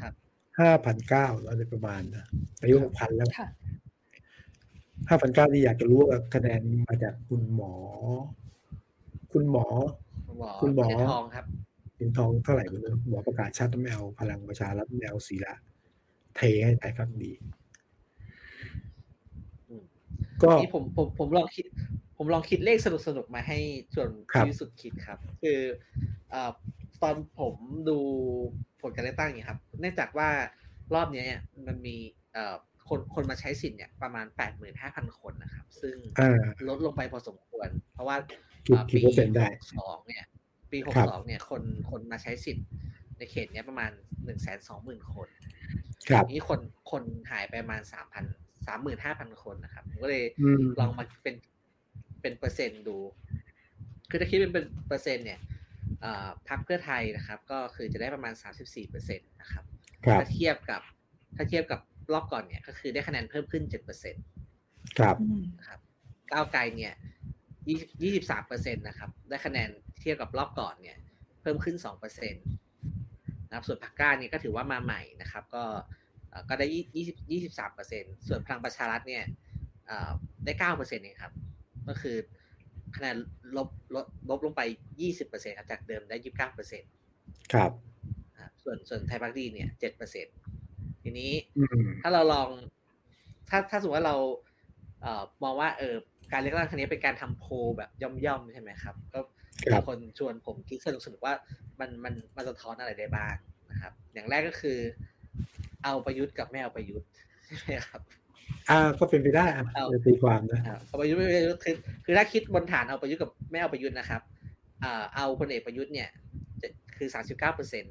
[0.00, 0.12] ครับ
[0.58, 2.24] ห้าพันเก้าเราจะประมาณนะ
[2.62, 3.48] อายุหกพันแล้วค่ะ
[5.08, 7.74] ห้าพันเก้าที่อยากจะรู้ว่าคะแนนมาจากคุณหมอ
[9.32, 9.66] คุณหมอ
[10.26, 11.46] คุณหมอคุณหมอเทียนทองครับ
[11.96, 15.54] เงินทองเท่าไหร่ไม่รู้หมอประกาศชัดไม่เอาพลังประชารัฐไม่เอาศีละ
[16.36, 17.32] เทให้ไทยพักดี
[19.68, 19.84] อืม
[20.42, 21.66] ก็นี่ผมผมผมลองคิด
[22.16, 23.58] ผมลองคิดเลขสนุกสนุกๆมาให้
[23.94, 25.60] ส่วนครับที่สุดคิดครับ คือ
[26.30, 26.52] เอ่อ
[27.02, 27.54] ตอนผม
[27.88, 27.98] ดู
[28.80, 30.28] ผลการเลือกตั้งเนี่ยครับ เนื่องจากว่า
[30.94, 31.96] รอบเนี้ยเนี่ยมันมี
[32.32, 32.54] เอ่อ
[32.88, 38.16] คนคนมาใช้สิทธิ์เนี่ยประมาณแปดหมื่นห้าพันคนนะครับ ซึ่งอ่าลดลงไปพอสมควร เพราะว่า
[38.66, 39.46] กี่อ่ากี่ปีเปอร์เซ็นต์ได้
[39.78, 40.24] สองเนี่ย
[40.72, 42.66] ปีหกครับสองเนี่ย คนคนมาใช้สิทธิ์
[43.18, 43.90] ในเขตเนี้ยประมาณ
[44.24, 45.28] หนึ่งแสนสองหมื่นคน
[46.08, 48.24] ครับนี้คนคนหายไปประมาณสามพัน
[48.66, 51.34] สามหมื่นห้าพันคนนะครับผมก็เลยอืมลองมาเป็น
[52.20, 52.96] เป็นเปอร์เซ็นต์ดู
[54.10, 55.40] คือถ้าคิดเป็นเปอร์เซ็นต์เนี่ย
[56.04, 59.64] อ่าพรรคเพื่อไทยนะครับ ก็คือจะได้ประมาณสามสิบสี่เปอร์เซ็นต์นะครับ
[60.04, 60.82] ครับถ้าเทียบกับ
[61.36, 61.80] ถ้าเทียบกับ
[62.12, 64.24] รอบก่อนเนี่ย ก็คือได้คะแนนเพิ่มขึ้นเจ็ดเปอร์เซ็นต์
[64.98, 65.80] ครับอืมนะครับ
[66.32, 66.94] ก้าวไกลเนี่ย
[67.68, 69.68] ยี่ยี่สิบสามเปอร์เซ็นต์นะครับ ได้คะแนน
[70.00, 70.98] เทียบกับรอบก่อนเนี่ย
[71.40, 72.44] เพิ่มขึ้นสองเปอร์เซ็นต์
[73.48, 75.64] นะครับส่วนพรรคกล้าเนี่ยก็ถือว่ามาใหม่นะครับ ก็
[76.30, 79.24] เอ่อก็ได้ยี่สิบยี่สิบสามเปอร์เซ็นต์ส่วนพลังประชารัฐเนี่ย
[79.86, 80.10] เอ่อ
[80.44, 81.32] ได้เก้าเปอร์เซ็นต์เองครับ
[81.88, 82.16] ก็คือ
[82.96, 83.16] คะแนน
[83.56, 84.62] ลบลดลบลงไป
[85.00, 86.90] ยี่สิบเปอร์เซ็นต์จากเดิมได้ยี่สิบเก้าเปอร์เซ็นต์
[87.52, 87.70] ครับ
[88.62, 90.34] ส่วนส่วนไทยภักดีเนี่ยเจ็ดเปอร์เซ็นต์
[91.02, 92.48] ทีนี้อืมถ้าเราลอง
[93.48, 94.16] ถ้าถ้าสมมติว่าเรา
[95.02, 95.94] เอ่อมองว่าเออ
[96.32, 99.26] การเลือกตั้งครั้งนี้เป็นการทำโพลแบบย่อมๆใช่ไหมครับ ก็ครับ
[99.64, 101.34] มีคนชวนผมคิดสนุกสนุกๆว่า
[101.80, 103.34] มันมันมันสะท้อนอะไรได้บ้าง
[103.70, 104.78] นะครับ อย่างแรกก็คือ
[105.84, 107.08] เอาประยุทธ์กับไม่เอาประยุทธ์
[107.46, 108.00] ใช่ไหมครับ
[108.70, 114.22] อ่าก็เป็นไปได้อะเอาจะตีความนะอ่าเอาประยุทธ์ไม่ประยุทธ์คือคือถ้าคิดบนฐานเอาประยุทธ์กับไม่เอาประยุทธ์นะครับ
[114.84, 116.08] อ่าเอาพลเอกประยุทธ์เนี่ย
[116.60, 117.88] จะคือสามสิบเก้าเปอร์เซ็นต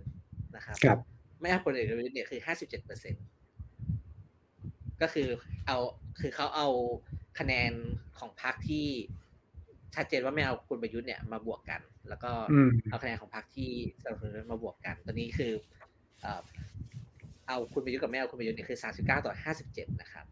[0.56, 1.00] นะครับครับ
[1.42, 3.16] ไม่เอาพลเอกประยุทธ์เนี่ยคือห้าสิบเจ็ดเปอร์เซ็น
[5.02, 5.28] ก็คือ
[5.68, 5.78] เอา
[6.20, 6.68] คือเขาเอา
[7.40, 7.72] คะแนน
[8.20, 8.88] ของพรรคที่
[9.96, 15.52] ชัดเจนว่าไม่เอาคุณประยุทธ์เนี่ยมาบวกกัน แล้วก็อืมเอาคะแนนของพรรคที่สนับสนุนมาบวกกัน ตอนนี้คือ
[16.22, 16.42] เอ่อ
[17.48, 20.26] เอาคุณประยุทธ์กับไม่เอาคุณประยุทธ์เนี่ยคือสามสิบเก้าต่อห้าสิบเจ็ดนะครับ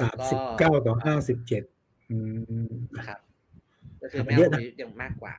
[0.00, 1.62] สามสิบเก้าต่อห้าสิบเจ็ด
[2.10, 2.16] อื
[2.66, 3.20] มนะครับ
[4.02, 5.34] ก็คือไม่เยเอาอะคุณนะประยุทธ์ยังมากกว่า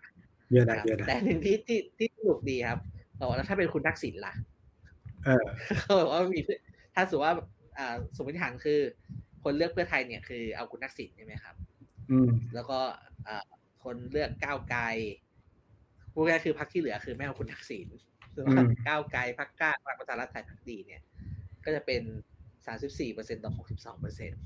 [0.51, 2.80] เยอะคนะรับเยอะนะแต่หนึ่งที่ที่ที่สนุกดีครับ
[3.19, 4.34] บอกว่าแล้วถ้าเป็นคุณทักษิณล่ะ
[5.25, 5.45] เออ
[5.80, 6.39] เขาบอกว่ามี
[6.95, 7.34] ถ้าสมมติว่า
[7.78, 8.80] อ่าสมมติฐานคือ
[9.43, 11.74] คนเลือกเพื่อไทยเนี่ยคือเอาคุณทักษิณใช่ไหมครับอืม
[12.54, 12.80] แล้วก็
[13.28, 13.44] อ่า
[13.84, 14.84] คนเลือกก้าวไกล
[16.13, 17.88] พูดง่ายๆคือพรรคที่เหลือคือไม่เอาคุณทักษิณ
[18.34, 21.02] ส่วนว่าอืมก้าวไกลพรรคกล้าพรรคประชารัฐไทยพรรคดีเนี่ย
[21.65, 22.02] ก็จะเป็น
[22.65, 24.41] สามสิบสี่เปอร์เซ็นต์ต่อหกสิบสองเปอร์เซ็นต์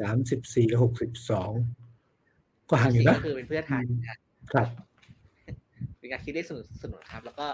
[0.00, 1.52] สามสิบสี่กับหกสิบสอง
[2.68, 4.18] ก็ห่างอยู่นะก็คือเป็นเพื่อไทยนะ
[4.52, 4.68] ครับ
[5.98, 7.46] เป็นการคิดเลขสนุนสนุนครับ แล้วก็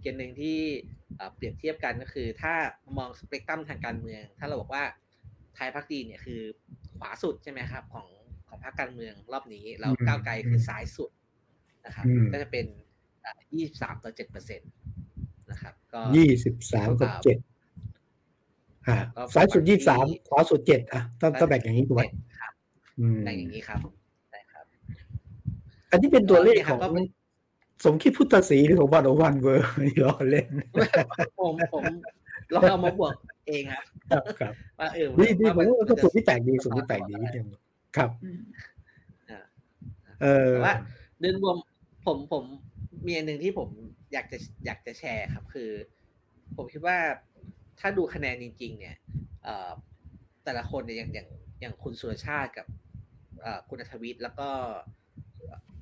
[0.00, 0.58] เกณฑ์หนึ่งที่
[1.16, 2.54] เอ่อเปรียบเทียบกันก็คือ ถ้า
[2.96, 4.84] มองสเปกตรัมทางการเมือง ถ้าเราบอกว่า
[5.54, 6.40] ไทยพักดีเนี่ยคือ
[6.98, 8.06] ขวาสุดใช่ไหมครับ ของ
[8.50, 11.10] ของพรรคการเมืองรอบนี้ แล้วอืมก้าวไกลคือซ้ายสุด
[11.86, 12.66] นะครับอืมก็จะเป็น
[13.54, 14.70] ยี่สามต่อเจ็ดเปอร์เซ็นต์
[15.50, 17.38] นะครับ ก็ยี่สิบสามกับเจ็ด
[18.88, 22.02] อ่าก็ซ้ายสุดฝั่งยี่สามที่ขวาสุดเจ็ดอะต้องต้องแบ่งอย่างนี้ถูกไหม
[22.40, 22.52] ครับ
[23.00, 23.78] อืมแบ่งอย่างนี้ครับ
[24.30, 24.64] ใช่ครับ
[25.90, 27.04] อันนี้เป็นตัวเลขเนี่ยขครัอบงก็เป็น
[27.84, 30.46] สมคิดพุทธศรีหรือของวันโอวันเวอร์นี่ล้อเล่น
[31.38, 31.84] ผมผม
[32.54, 33.14] ลองเอามาบวก
[33.48, 37.46] เองครับ ครับครับว่าเออดีดีผมนว่าก็จะสูตรที่แปลกดีสูตรที่แปลกดีนิดนึง
[37.96, 38.40] ครับอืม
[40.20, 40.74] เออแต่ว่า
[41.20, 41.56] เดินรวม
[42.06, 42.44] ผมผม
[43.06, 43.68] มีอันหนึ่งที่ผม
[44.12, 45.70] อยากจะอยากจะแชร์ครับ คือ
[46.56, 46.98] ผมคิดว่า
[47.80, 48.96] ถ้าดูคะแนนจริง ๆ เนี่ย
[49.44, 49.70] เอ่อ
[50.44, 51.28] แต่ละคนเนี่ยอย่างอย่าง
[51.60, 52.66] อย่างคุณสุรชาติกับ
[53.40, 54.48] เอ่อคุณอัธวิทย์แล้วก็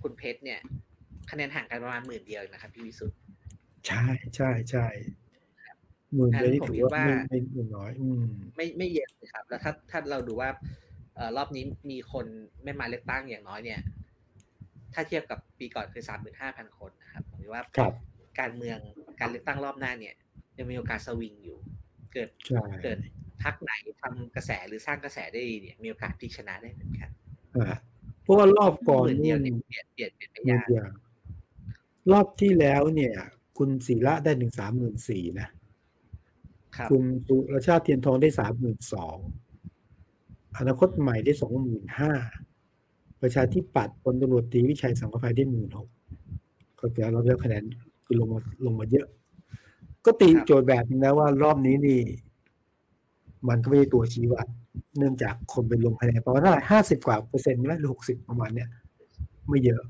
[0.03, 0.61] คุณเพชรเนี่ย
[1.31, 3.19] คะแนนห่างกันประมาณหมื่นเดียวเองนะครับพี่วิสุทธ์
[3.87, 4.05] ใช่
[4.37, 4.87] ใช่ใช่
[6.15, 8.25] หมื่นเดียวนี่ผมถือคิดว่าว่าไม่ไม่ไม่น้อย อืม
[8.57, 10.88] ไม่ไม่เยอะเลยครับ แล้วถ้าถ้าเราดูว่าเอ่อ
[11.37, 12.27] รอบนี้มีคน
[12.65, 13.81] ไม่มาเลือกตั้งอย่างน้อยเนี่ย
[14.95, 17.93] ถ้าเทียบกับปีก่อนคือสามหมื่นห้าพันคนนะครับผมคิดว่าครับ
[18.41, 18.79] การเมือง
[19.21, 20.15] การเลือกตั้งรอบหน้าเนี่ย
[20.59, 21.59] ยังมีโอกาสสวิงอยู่
[22.13, 22.99] เกิดใช่เกิด
[23.43, 27.11] พักไหนทำกระแสหรือสร้างกระแสได้ดีเนี่ยมีโอกาสพลิกชนะได้เหมือนกัน
[27.57, 27.77] อ่า
[28.23, 30.87] เพราะว่ารอบก่อนหมื่นเดีนี่ยวเนี่ยเปลี่ยนเปลี่ยนเปลี่ยนไม่หมื่นยากเดียว
[32.13, 33.15] รอบที่แล้วเนี่ย
[33.59, 35.49] คุณศิระได้หนึ่งสามหมื่นสี่นะ
[36.77, 39.19] ครับคุณสุรชาติเทียนทองได้สามหมื่นสอง
[40.57, 42.13] อนาคตใหม่ได้สองหมื่นห้า
[43.23, 45.89] ประชาธิปัตย์พลตำรวจตีวิชัยสังกภัยได้หมื่นหก
[46.79, 47.65] ก็แต่เราได้คะแนน
[48.05, 49.07] คือลงมาลงมาเยอะ
[50.05, 52.01] ก็ตีโจทย์แบบนึงนะว่ารอบนี้นี่
[53.49, 54.47] มันก็ไม่ใช่ตัวชี้วัด
[54.99, 58.69] เนื่องจากคนไปลงคะแนนประมาณเท่าไหร่ห้าสิบกว่าเปอร์เซ็นต์ไหมหรือหกสิบประมาณเนี้ย
[59.49, 59.83] ไม่เยอะ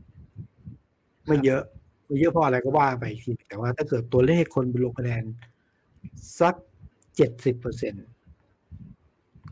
[1.27, 1.62] ไม่เยอะ
[2.07, 5.23] ไม่เยอะเพราะอะไรก็ว่าไปทีแต่ว่าถ้าเกิดตัวเลขคนไปลงคะแนน
[6.40, 6.55] สัก
[7.16, 8.05] เจ็ดสิบเปอร์เซ็นต์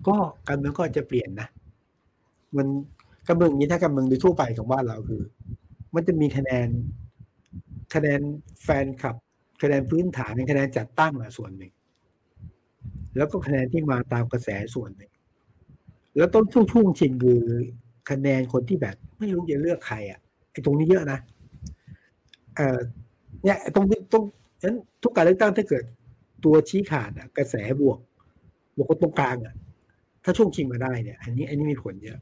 [0.08, 0.16] ก็
[0.48, 1.48] การเมืองก็จะเปลี่ยนนะ
[2.56, 2.66] มัน
[3.26, 5.22] การเมืองอย่างนี้ถ้าการเมืองโดยทั่วไปของบ้านเราคือ
[5.94, 6.68] มันจะมีคะแนน
[7.94, 8.20] คะแนน
[8.64, 9.16] แฟนคลับ
[9.62, 11.72] คะแนนพื้นฐานคะแนนจัดตั้งส่วนหนึ่ง
[13.16, 15.12] แล้วก็คะแนนที่มาตามกระแสส่วนหนึ่ง
[16.16, 17.42] แล้วต้นช่วงช่วงชิงคือ
[18.10, 21.18] คะแนนคนที่แบบ ไม่รู้จะเลือกใครอะไอ้ตรงนี้เยอะนะ
[22.56, 22.78] เออ
[23.44, 24.24] เนี่ยไอ้ตรงนี้ตรง
[24.64, 25.84] นั้นทุกการเลือกตั้งถ้าเกิด
[26.44, 27.98] ตัวชี้ขาดอะกระแสบวก
[28.76, 29.54] บวกคนตรงกลางอะ
[30.28, 32.18] ถ้าช่วงชิงมาได้เนี่ยอันนี้อันนี้มีผลเยอะ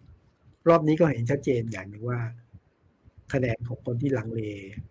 [0.68, 2.18] รอบนี้ก็เห็นชัดเจนอย่างหนึ่งว่า
[3.32, 4.40] คะแนนของคนที่ลังเล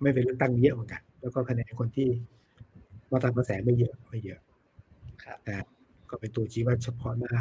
[0.01, 2.07] ไม่ไปเลือกตั้งเยอะเหมือนกัน แล้วก็คะแนนคนที่
[3.11, 4.39] มาตามกระแสไม่เยอะไม่เยอะ
[5.23, 5.65] ครับนะ
[6.09, 7.35] ก็เป็นตัวชี้วัดเฉพาะหน้า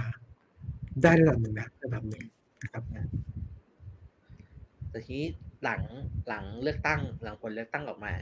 [1.03, 2.25] ได้ระดับหนึ่งนะระดับหนึ่ง
[2.63, 3.09] นะครับนะ
[4.91, 5.27] แต่ทีนี้
[5.65, 5.83] หลัง
[6.29, 8.13] หลังเลือกตั้ง หลังผลเลือกตั้งออกมา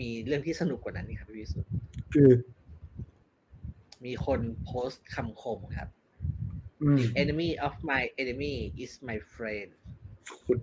[0.00, 1.70] มีเรื่องที่สนุกกว่านั้นนี่ครับพี่วิสุทธ์
[2.14, 2.30] คือ
[4.04, 5.99] มีคนโพสต์คำคมครับอืม
[7.22, 9.68] enemy of my enemy is my friend
[10.46, 10.58] คุณ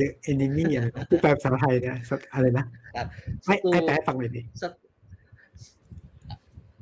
[0.00, 2.64] The Enemy อะไรนะผู้แปลภาษาไทยนะสักอะไรนะ
[2.96, 3.06] ครับ
[3.44, 4.72] ให้ศัตรูให้แปลให้ฟังเลยดิศัต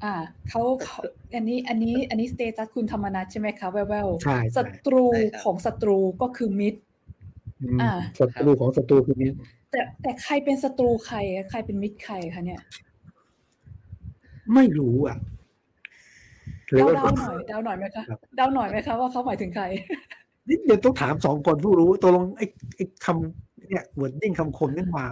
[0.04, 0.14] อ่า
[0.48, 1.00] เขาเขา
[1.34, 5.04] อันนี้อันนี้อันนี้สเตตัสคุณธรรมนัทใช่ไหมคะแววแววๆใช่ศัใช่ตรู
[5.42, 6.80] ของศัตรูก็คือมิตร
[7.62, 9.30] อืมอ่าศัตรูของศัตรูคือนี้
[9.70, 11.18] แต่แต่ใครเป็นศัตรูใคร
[11.50, 12.60] ใครเป็นมิตรใครคะเนี่ย
[14.54, 15.16] ไม่รู้อะ
[16.68, 19.64] หรือเดาว่าเดาหน่อยเดาหน่อยไหมคะครับเดาหน่อยไหมคะว่าเขาหมายถึงใคร
[20.48, 25.06] นี่เดี๋ยวต้องถามสองคนผู้รู้ตกลงไอ้ไอ้คำเนี่ยวอร์ดดิ้งคำคมนี่มา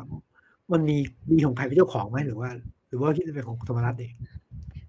[0.73, 0.97] มันมี
[1.31, 2.51] มีของใครเป็นเจ้าของไหมหรือว่า
[2.89, 4.15] หรือว่าที่จะเป็นของธรรมรัฐเอง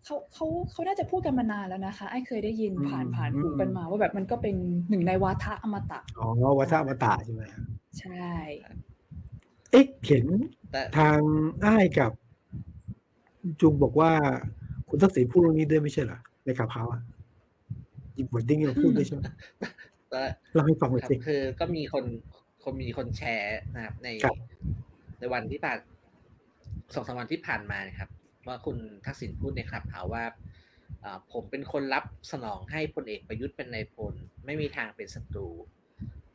[0.06, 4.56] เขาเขาเขาน่าจะพูดกันมานานแล้วนะคะไอ้เคยได้ยินอืมผ่านผ่านอืมหูกันมา ว่าแบบมันก็เป็น
[4.89, 6.28] หนึ่งในวาทะอมตะอ๋อ
[6.60, 7.43] วัฒนอมตะใช่ไหม
[7.99, 8.30] ใช่
[9.71, 10.25] เอ๊ะเห็น
[10.71, 11.19] แต่ทาง
[11.65, 12.12] อ้ายกับ
[13.62, 14.12] จุงบอกว่า
[14.89, 17.02] คุณทักษิณพูดเรื่องนี้ด้วยไม่ใช่เหรอ ในข่าวเขาอะ
[18.18, 19.22] ยิบวอร์ดดิ้งเราพูดด้วยใช่ไหม
[20.10, 20.22] แต่
[20.54, 22.06] เล่าให้ฟังหน่อยครับสิคือก็มีคน
[22.64, 24.38] คนมีคนแชร์นะครับ ในครับ
[25.20, 25.80] ในวันที่ผ่าน
[26.94, 28.10] สองสามวันที่ผ่านมานะครับ
[28.48, 30.24] ว่าคุณทักษิณพูดในครับหาว่า
[31.04, 34.14] อ่าผมเป็นคนรับสนองให้พลเอกประยุทธ์เป็นนายพล
[34.46, 35.48] ไม่มีทางเป็นศัตรู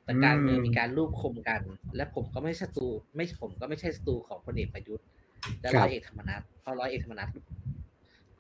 [0.04, 1.62] แต่การเมืองอืมมีการรูปคมกัน
[1.96, 5.06] และผมก็ไม่ใช่ศัตรูไม่ผมก็ไม่ใช่ศัตรูของพลเอกประยุทธ์
[5.60, 7.28] และครับร้อยเอกธรรมนัฐเพราะร้อยเอกธรรมนัฐ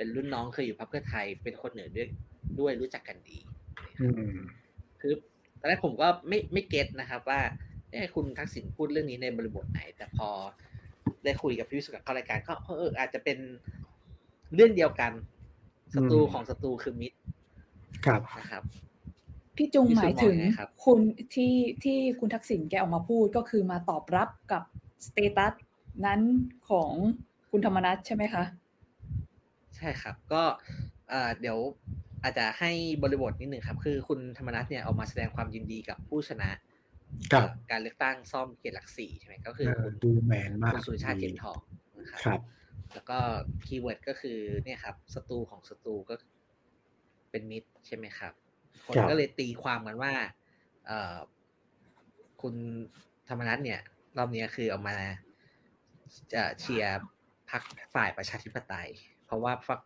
[0.00, 2.08] เป็นรุ่นน้องเคยอยู่พรรคเพื่อไทย เป็นคนเหนือด้วย
[2.60, 3.38] ด้วยรู้จักกันดี
[4.00, 4.36] อืม
[5.00, 5.12] คือ
[5.60, 7.40] ตอนแรกผมก็ไม่ไม่เก็ตนะครับ ว่า
[7.90, 10.28] เอ้คุณทักษิณพูดเรื่องนี้ในบริบทไหน แต่พอ
[11.24, 13.38] ได้คุยกับพี่วิสุทธิ์กับเข้ารายการก็เอออาจจะเป็น
[14.54, 15.12] เรื่องเดียวกัน
[15.94, 17.18] ศัตรูอืมของศัตรูคือมิตร
[18.06, 18.62] ครับนะครับ
[19.56, 20.98] พี่จุงพี่หสุมายมองถึงไงครับคุณ
[21.34, 24.62] ที่ที่คุณทักษิณแกออกมาพูดก็คือมาตอบรับกับ
[25.06, 25.54] สเตตัส
[26.06, 26.20] นั้น
[26.68, 26.92] ของ
[27.50, 28.44] คุณธรรมนัฐใช่ไหมคะ
[29.80, 30.42] ใช่ครับ ก็
[31.10, 31.58] เอ่อเดี๋ยว
[32.22, 36.50] อาจจะให้บริบทนิดหนึ่งครับ คือคุณธรรมนัฐเนี่ยออกมาแสดงความยินดีกับผู้ชนะ
[37.32, 41.58] ครับเอ่อการเลือกตั้งซ่อมเขตหลักสี่ใช่ไหมก็คือเออคุณดูแมนมากคุณสุรชาติเทียนทอง
[41.98, 42.40] นะครับครับ
[42.94, 43.18] แล้วก็
[43.66, 46.14] keyword ก็คือเนี่ยครับศัตรูของศัตรูก็
[47.30, 48.32] เป็นมิตรใช่ไหมครับ
[48.84, 50.12] คนครับก็เลยตีความกันว่า
[50.86, 51.16] เอ่อ
[52.42, 52.54] คุณ
[53.28, 53.80] ธรรมนัสเนี่ย
[54.16, 54.96] รอบนี้คือเอามา
[56.34, 57.00] จะเชียร์
[57.50, 57.62] พรรค
[57.94, 58.90] ฝ่ายประชาธิปไตย
[59.30, 59.80] เพราะว่าพรรค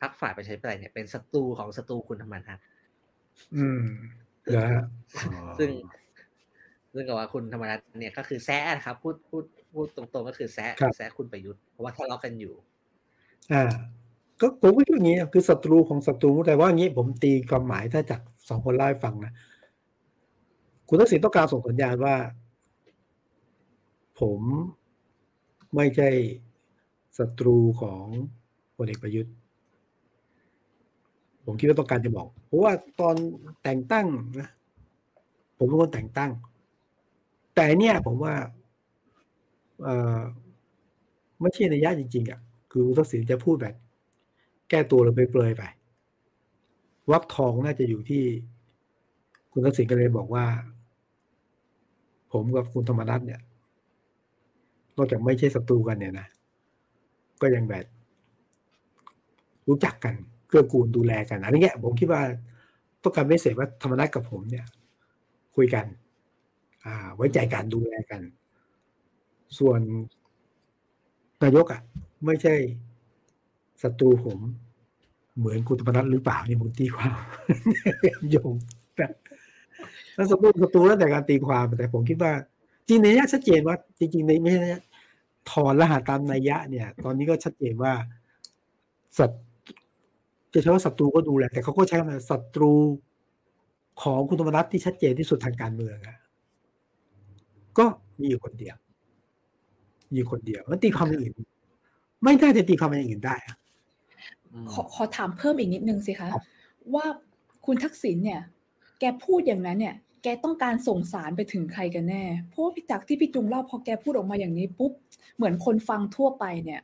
[0.00, 2.58] พรรคฝ่ายประชาธิปไตยเนี่ยเป็นศัตรูของศัตรูคุณธรรมนัส
[3.56, 3.82] อืม
[4.50, 5.70] เหรอฮะอ๋อซึ่ง
[6.92, 12.54] ซึ่งก็ว่าคุณธรรมนัฐเนี่ยก็คือแซะนะครับ พูดพูดพูดตรงๆก็คือแซะแซะคุณประยุทธ์เพราะว่าทะเลาะกันอยู่
[13.52, 13.64] อ่า
[14.40, 19.32] ก็ผมก็คิดอย่างนี้นะคือศัตรูของศัตรูแต่ว่างี้ผมตีความหมายถ้าจากสองคนเล่าให้ฟังนะ
[20.88, 22.16] คุณทักษิณต้องการส่งสัญญาณว่า
[24.20, 24.40] ผม
[25.76, 26.10] ไม่ใช่
[27.18, 28.04] ศัตรูของ
[28.41, 28.41] พ
[28.84, 29.32] ลเอกประยุทธ์
[31.44, 33.14] ผมคิดว่าต้องการจะบอก เพราะว่าตอน
[33.62, 34.06] แต่งตั้ง
[34.40, 34.48] นะ
[35.58, 36.30] ผมเป็นคนแต่งตั้ง
[37.54, 38.34] แต่เนี่ยผมว่า
[39.82, 40.20] เออ
[41.40, 42.40] ไม่ใช่ในยะจริงๆอะ
[42.70, 43.74] คือคุณทักษิณจะพูดแบบ
[44.68, 45.62] แก้ตัวหรือไปเปลยไป
[47.10, 48.22] วักทองน่าจะอยู่ที่
[49.52, 50.44] คุณทักษิณก็เลยบอกว่า
[52.32, 53.40] ผมกับคุณธรรมนัฐเนี่ย
[54.96, 56.26] นอกจากไม่ใช่ศัตรูกันเนี่ยนะ
[57.40, 57.84] ก็ยังแบบ
[59.68, 60.14] รู้จักกัน
[60.48, 62.22] เกื้อกูลดูแลกันอะไรเงี้ผมคิดว่า
[63.02, 64.66] ต้องการไม่เสร็จว่าธรรมนัฐกับผมเนี่ย
[65.56, 65.84] คุยกัน
[66.84, 68.20] อ่า ไว้ใจกันดูแลกัน
[69.58, 69.80] ส่วน
[71.42, 71.80] นายกอะ
[72.26, 72.54] ไม่ใช่
[73.82, 74.38] ศัตรูผม
[75.38, 77.12] เหมือนคุณธรรมนัฐหรือเปล่านี่ผมตีความ
[78.30, 78.54] โยง
[78.96, 79.06] แต่
[80.14, 82.32] แล้วศัตรูศัตรูแล้วแต่การตีความแต่ผมคิดว่า
[82.88, 84.82] จริงในยะชัดเจนว่า จริงๆในไม่ใช่นัยยะ
[85.50, 87.92] ถอนรหัสตามนัยยะเนี่ย ตอนนี้ก็ชัดเจนว่า
[89.18, 89.30] ศัต
[90.52, 92.72] จะใช้ว่าศัตรูก็ดูแหละ แต่เขาก็ใช้คำว่าศัตรู
[94.02, 96.18] ของคุณธรรมนัฐที่ชัดเจนที่สุดทางการเมืองอะ
[97.78, 97.84] ก็
[98.20, 98.76] มีอยู่คนเดียว
[100.10, 101.34] มีอยู่คนเดียว มันตีความอย่างอื่น
[102.24, 103.56] ไม่ได้จะตีความอย่างอื่นได้อะ
[104.72, 106.42] ขอขอถามเพิ่มอีกนิดนึงสิคะครับ
[106.94, 107.06] ว่า
[107.66, 108.40] คุณทักษิณเนี่ย
[109.00, 114.92] แกพูดอย่างนั้นเนี่ย แกต้องการส่งสารไปถึงใครกันแน่ เพราะว่าพี่จากที่พี่จุงเล่าพอแกพูดออกมาอย่างนี้ปุ๊บ
[115.36, 116.80] เหมือนคนฟังทั่วไปเนี่ย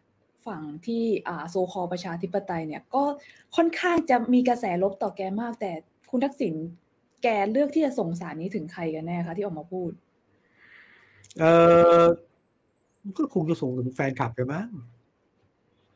[0.46, 3.02] ฝั่งที่อ่าโซคอประชาธิปไตยเนี่ยก็
[3.56, 5.72] ค่อนข้างจะมีกระแสลบต่อแกมาก แต่
[6.10, 6.54] คุณทักษิณ
[7.22, 9.90] แกเลือกที่จะส่งสารนี้ถึงใครกันแน่คะที่ออกมาพูด
[11.40, 11.44] เอ
[12.02, 12.04] อ
[13.16, 14.68] ก็คงจะส่งถึงแฟนคลับกันมั้ง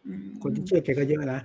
[0.07, 1.41] อืมคนที่เชื่อแกก็เยอะนะ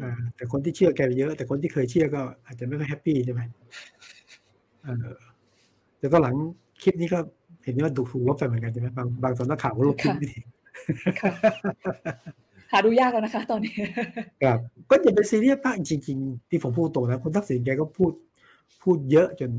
[0.00, 3.40] อ่าแต่คนที่เชื่อแกเยอะ แต่คนที่เคยเชื่อก็อาจจะไม่ค่อยแฮปปี้ใช่ไหม
[4.82, 5.16] เออ
[5.98, 6.36] แต่ตอนหลัง
[6.82, 7.18] คลิปนี้ก็
[7.64, 10.61] เห็นว่าถูกถูกลบไปเหมือนกันใช่ไหมบางบางสำนักข่าวก็ลบคลิปนี้ทีค่ะ
[12.72, 13.74] หาดูยากแล้วนะคะ ตอนนี้
[14.42, 14.58] ครับ
[14.90, 18.12] ก็อย่าไปซีเรียสมากจริง ๆ ที่ผมพูดตรงนะคุณทักษิณแกก็พูด
[18.82, 19.50] พูดเยอะจน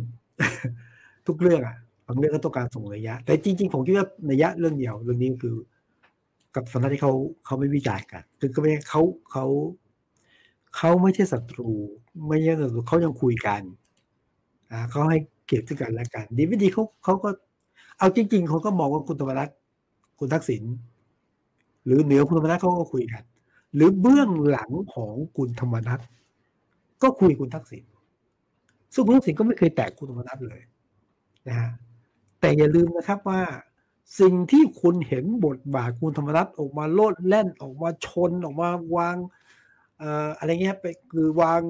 [1.27, 1.75] ทุกเรื่องอะ
[2.07, 5.55] บางเรื่องก็ต้องการส่งระยะ แต่จริง ๆ ผมคิดว่าระยะเรื่องเดียวเรื่องนี้ก็คือ
[6.55, 7.13] กับสำนักที่เขา
[7.45, 9.45] เขาไม่วิจารณ์กันคือก็ไม่ใช่เขาเขา
[10.77, 11.69] เขาไม่ใช่ศัตรู
[12.27, 13.61] ไม่ใช่ศัตรูเขายังคุยกัน
[14.71, 17.29] อ่าเขาให้เกียรติซึ่งกันและกัน ดีไม่ดีเขาเขาก็
[17.99, 19.49] เอาจริง ๆเขาก็มองว่าคุณธรรมนัฐ
[20.19, 20.63] คุณทักษิณ
[21.85, 23.23] หรือเหนือคุณธรรมนัฐเขาก็คุยกัน
[23.75, 25.99] หรือเบื้องหลังของคุณธรรมนัฐ
[27.03, 27.83] ก็คุยคุณทักษิณ
[28.93, 30.61] ซึ่งคุณทักษิณก็ไม่เคยแตะคุณธรรมนัฐเลย
[31.47, 31.69] นะฮะ
[32.39, 33.41] แต่อย่าลืมนะครับว่า
[34.19, 39.15] สิ่งที่คุณเห็นบทบาทคุณธรรมนัฐออกมาโลดแล่นออกมาชนออกมาวาง
[40.37, 41.61] อะไรเงี้ยไปคือวาง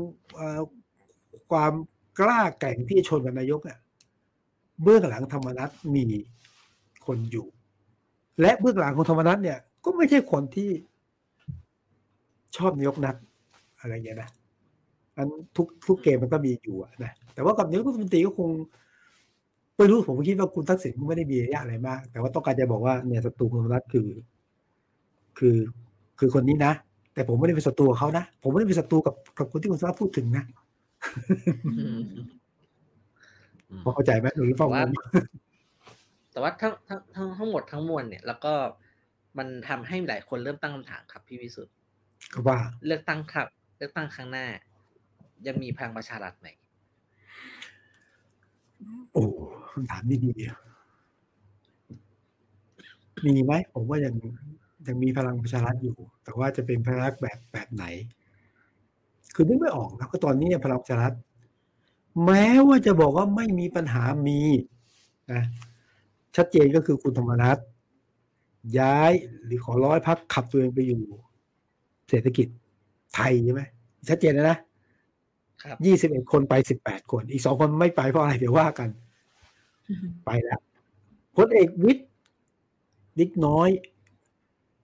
[1.51, 1.73] ความ
[2.19, 3.79] กล้าแกร่งที่จะชนกับนายกเนี่ย
[4.83, 6.05] เบื้องหลังธรรมนัฐมี
[7.05, 7.47] คนอยู่
[8.41, 10.69] และเบื้องหลังของธรรมนัฐเนี่ย ก็ไม่ใช่คนที่
[12.57, 13.15] ชอบนายกนัก
[13.79, 14.29] อะไรเงี้ยนะ
[15.15, 18.49] อันทุกทุกเกมมันก็มีอยู่อะนะแต่ว่ากับนายกรัฐมนตรีก็คง
[19.75, 24.07] เวไม่รู้ผมคิดว่าคุณทักษิณไม่ได้มีระยะอะไรมาก แต่ว่าต้องการจะบอกว่าเนี่ยศัตรูคุณธรรมนัฐคือ
[25.37, 25.57] คือ
[26.19, 26.73] คือคนนี้นะ
[27.13, 30.43] แต่ผมไม่ได้เป็นศัตรูกับเขานะผมไม่ได้เป็นศัตรูกับกับคนที่คุณสราพูดถึงนะ
[31.65, 32.01] อืม
[33.83, 34.93] พอเข้าใจไหมหรือฟังว่าผม
[36.31, 38.53] แต่ว่าทั้งทั้งทั้งทั้งหมดทั้งมวลเนี่ย แล้วก็
[39.37, 41.73] มันทำให้หลายคนเริ่มตั้งคำถามครับ พี่วิสุทธ์
[42.33, 44.45] ก็ว่าเลือกตั้งครับ เลือกตั้งครั้งหน้า
[45.47, 46.47] ยังมีพลังประชารัฐไหม
[49.13, 49.23] โอ้
[49.71, 50.63] คำถามดีๆ
[53.25, 54.13] มีไหมผมว่ายัง
[54.87, 57.85] ยังมีพลังประชารัฐอยู่ แต่ว่าจะเป็นพลังแบบแบบไหน
[59.35, 61.13] คือนึกไม่ออกนะก็ตอนนี้พลังประชารัฐ
[62.25, 64.39] แม้ว่าจะบอกว่าไม่มีปัญหามี
[65.31, 65.43] นะ
[66.35, 67.57] ชัดเจนก็คือคุณธรรมนัฐ
[68.79, 69.11] ย้าย
[69.45, 71.01] หรือขอร้อยพักขับตัวเองไปอยู่
[72.09, 72.47] เศรษฐกิจ
[73.15, 73.61] ไทยใช่ไหม
[74.09, 74.57] ชัดเจนนะนะ
[75.63, 78.89] ครับยี่สิบเอ็ดคนไปสิบแปดคน อีกสองคนไม่ไปเพราะอะไรเดี๋ยวว่ากัน
[80.25, 80.59] ไปแล้ว
[81.35, 82.07] พลเอกวิทย์
[83.19, 83.69] นิกน้อย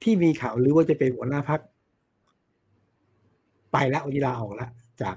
[0.04, 1.62] ที่มีข่าวหรือว่าจะเป็นหัวหน้าพัก
[3.72, 5.16] ไปแล้ววันนี้ลาออกแล้วจาก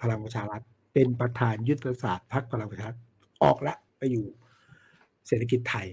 [0.00, 0.62] พลังประชารัฐ
[0.94, 2.98] เป็นประธานยุทธศาสตร์พักพลังประชารัฐ
[3.42, 4.26] ออกแล้วไปอยู่
[5.26, 5.86] เศรษฐกิจไทย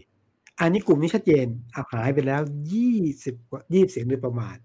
[0.59, 2.41] อันนี้กลุ่มนี้ชัดเจนอาหายไปแล้ว
[2.73, 4.57] ยี่สิบกว่ายี่สิบเสียงโดยประมาณ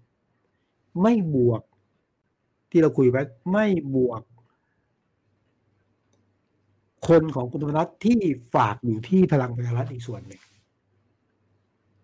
[1.01, 1.61] ไม่บวก
[2.71, 4.21] ที่เราคุยไว้ไม่บวก
[7.07, 8.19] คนของคุณธรรมนัฐที่
[8.55, 10.41] ฝากอยู่ที่พลังประชารัฐอีกส่วนหนึ่ง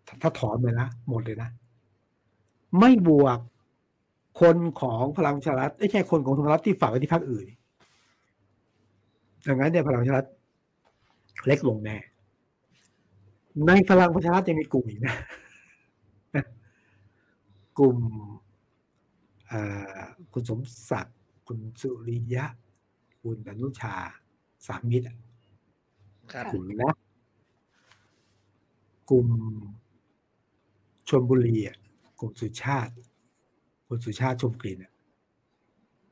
[0.08, 1.50] ถ้าถ้าถอนไปนะหมดเลยนะ
[2.80, 3.38] ไม่บวก
[4.42, 7.48] คนของพลังประชารัฐไม่ใช่คนของธรรมรัฐที่ฝากไว้ที่พรรคอื่น
[9.48, 10.28] ดังนั้นเนี่ยพลังประชารัฐ
[11.46, 11.98] เล็กลงแน่
[13.66, 15.16] ในพลังประชารัฐยังมีกลุ่มอีกนะ
[17.80, 17.98] กลุ่ม
[19.52, 20.02] อ่า
[20.34, 21.18] คุณสมศักดิ์
[21.48, 22.46] คุณสุริยะ
[23.22, 23.96] คุณอนุชา
[24.68, 25.18] สามมิตรอะ
[26.32, 26.94] ครับกลุ่มนี้นะ
[29.10, 29.28] กลุ่ม
[31.10, 31.78] ชนบุรีอะ
[32.20, 32.94] กลุ่มสุชาติ
[33.88, 34.92] คุณสุชาติชมกลิ่นอะ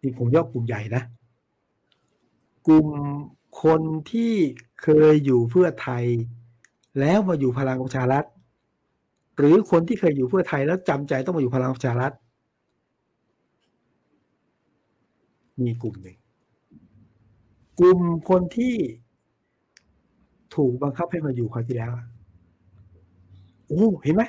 [0.02, 1.04] นี่ผมยกกลุ่มใหญ่นะ
[2.68, 2.88] กลุ่ม
[3.64, 3.82] คน
[4.12, 4.34] ที่
[4.82, 6.06] เคยอยู่เพื่อไทย
[7.00, 8.26] แล้วมาอยู่พลังประชารัฐ
[9.38, 12.12] หรือคนที่เคยอยู่เพื่อไทยแล้วจำใจต้องมาอยู่พลังประชารัฐ
[15.62, 16.18] มีกลุ่มหนึ่ง
[17.80, 18.76] กลุ่มคนที่
[20.56, 21.92] ถูกบังคับให้มาอยู่คราวที่แล้ว
[23.68, 24.24] โอ้เห็นไหม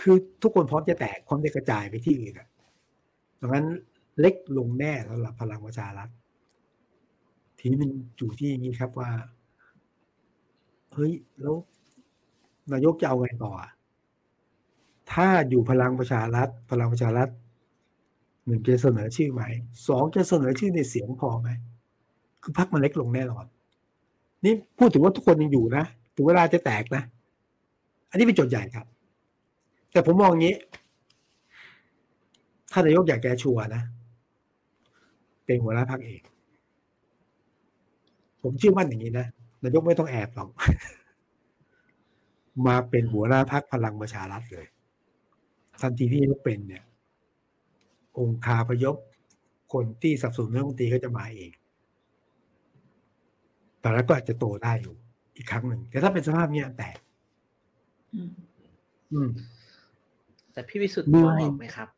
[0.00, 2.48] คือทุกคนพร้อมจะแตกพร้อมจะกระจายไปที่อื่นอะ
[3.40, 3.66] ดังนั้น
[4.20, 6.08] เล็กลงแน่สำหรับพลังประชารัฐ
[7.58, 9.10] ทีนี้มันอยู่ที่อย่างนี้ครับว่า
[10.92, 11.56] เฮ้ย แล้ว
[12.72, 13.52] นายกจะเอาไงต่อ
[15.12, 17.28] ถ้าอยู่พลังประชารัฐ พลังประชารัฐ
[18.46, 19.42] หนึ่งจะเสนอชื่อไหม
[19.88, 21.48] สองจะเสนอชื่อในเสียงพอไหม
[22.42, 23.44] คือพักมันเล็กลงแน่นอน
[24.44, 27.02] นี่พูดถึงว่าทุกคนยังอยู่นะถึงเวลาจะแตกนะ
[28.10, 28.86] อันนี้เป็นโจทย์ใหญ่ครับ
[29.92, 30.54] แต่ผมมองอย่างนี้
[32.72, 33.82] ถ้านายกอยากแกชัวนะ
[35.44, 36.20] เป็นหัวหน้าพักเอง
[38.42, 39.26] ผมเชื่อมั่นอย่างนี้นะ
[39.62, 40.48] นายกไม่ต้องแอบหรอก
[42.66, 44.66] มาเป็นหัวหน้าพักพลังประชารัฐเลย
[45.82, 46.84] ทันทีที่นายกเป็นเนี่ย
[48.18, 48.96] องค์คาพยพ
[49.72, 51.52] คนที่สนับสนุนรัฐมนตรีก็จะมาเอง
[53.80, 54.94] แต่แล้วก็อาจจะโตได้อยู่
[55.36, 56.96] อีกครั้งหนึ่ง แต่ถ้าเป็นสภาพเนี้ยแตก
[58.14, 58.30] อืม
[59.12, 59.28] อืม
[60.52, 61.88] แต่พี่วิสุทธ์มีมองออกไหมครับ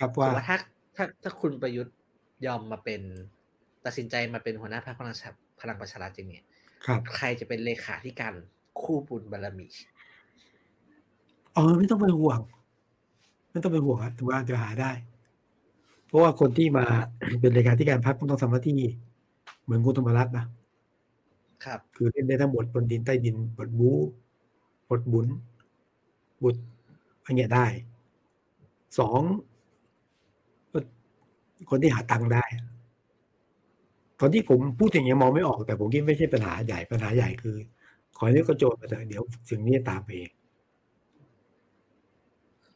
[0.00, 0.56] ครับว่าว่าถ้า
[0.96, 1.96] ถ้าถ้าคุณประยุทธ์
[2.46, 3.00] ยอมมาเป็น
[3.84, 6.44] ตัดสินใจมาเป็นหัวหน้าพรรคพลังประชาพลังประชารัฐจริงเนี่ย
[6.86, 8.34] ครับใครจะเป็นเลขาธิการ
[8.82, 9.68] คู่บุญบารมี
[11.54, 12.40] เออไม่ต้องไปห่วง
[13.50, 14.90] ไม่ต้องไปห่วงครับถือว่าจะหาได้
[16.06, 16.84] เพราะว่าคนที่มา
[17.40, 18.80] เป็นเลขาธิการพรรคต้องทำหน้าที่
[19.62, 20.46] เหมือนคุณธรรมรัตน์นะ
[21.64, 23.98] ครับ คือเล่นได้ทั้งบทบนดินใต้ดินบทบู๊
[24.90, 25.26] บทบุญ
[26.42, 26.56] บท
[27.22, 27.66] อะไรเงี้ยได้
[28.98, 29.20] สอง
[30.72, 30.78] ก็
[31.70, 32.44] คนที่หาตังค์ได้
[34.20, 37.56] ตอนที่ผมพูดอย่างเงี้ยมองไม่ออกแต่ผมคิดไม่ใช่ปัญหาใหญ่ปัญหาใหญ่คือ
[38.16, 40.30] ขอให้เลือกกระโจนมาเถอะเดี๋ยวสิ่งนี้จะตามไปเอง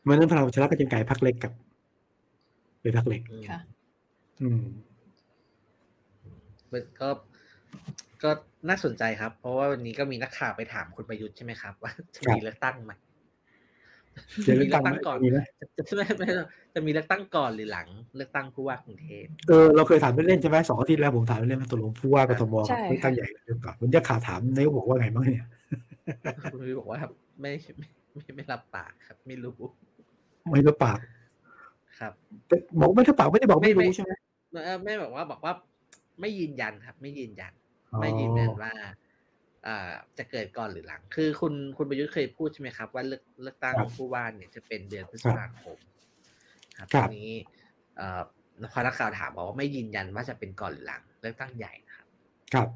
[0.06, 1.52] เพราะฉะนั้นพลังประชารัฐก็จะกลายพักเล็กกับ
[2.80, 3.58] เป็นพักเล็กอืมค่ะ
[4.42, 4.62] อืม
[6.72, 7.08] มันก็
[8.22, 8.30] ก็
[8.68, 12.92] น่าสนใจครับ เพราะว่าวันนี้ก็มีนักข่าวไปถามคุณประยุทธ์ใช่ไหมครับ ว่าจะครับมีเลือกตั้งไหม
[14.46, 15.38] จะเลือกตั้งไหมก่อนมีไหม
[15.76, 16.28] จะจะไม่ไม่
[16.74, 17.86] จะมีเลือกตั้งก่อนหรือหลัง
[18.16, 25.46] เลือกตั้งผู้ว่ากรุงเทพเออเราเคยถามเล่นๆใช่ไหมสองอาทิตย์แล้วผมถามเล่นๆมาตกลงผู้ว่ากทมใช่เลือกตั้งใหญ่เรื่องก่อนผมจะข่าวถามนายกบอกว่าไงบ้างเนี่ย
[26.52, 26.98] คุณประยุทธ์บอกว่า
[27.40, 29.58] ไม่ไม่ไม่ไม่รับปากครับ ไม่รู้
[30.50, 30.98] ไม่รับปาก
[31.98, 32.12] ครับ
[32.46, 34.12] แต่บอกไม่รับปากไม่ได้บอกไม่ไม่รู้ไม่ใช่ไหม
[34.64, 35.52] เออไม่บอกว่าบอกว่า
[36.20, 37.52] ไม่ยืนยันครับ ไม่ยืนยัน
[37.92, 38.72] อ๋อไม่ยืนยันว่า
[39.66, 45.78] อ่าจะเกิดก่อนหรือหลัง คือคุณคุณประยุทธ์เคยพูดใช่ไหมครับ ว่าเลือกเลือกตั้งครับผู้ว่าเนี่ยจะเป็นเดือนพฤษภาคม
[46.78, 47.30] ครับครัทีบนี้
[47.96, 48.22] เอ่อ
[48.72, 52.06] พอนักข่าวถามบอกว่าไม่ยืนยันว่าจะเป็นก่อนหรือหลัง เลือกตั้งใหญ่นะครับ
[52.54, 52.68] ครับ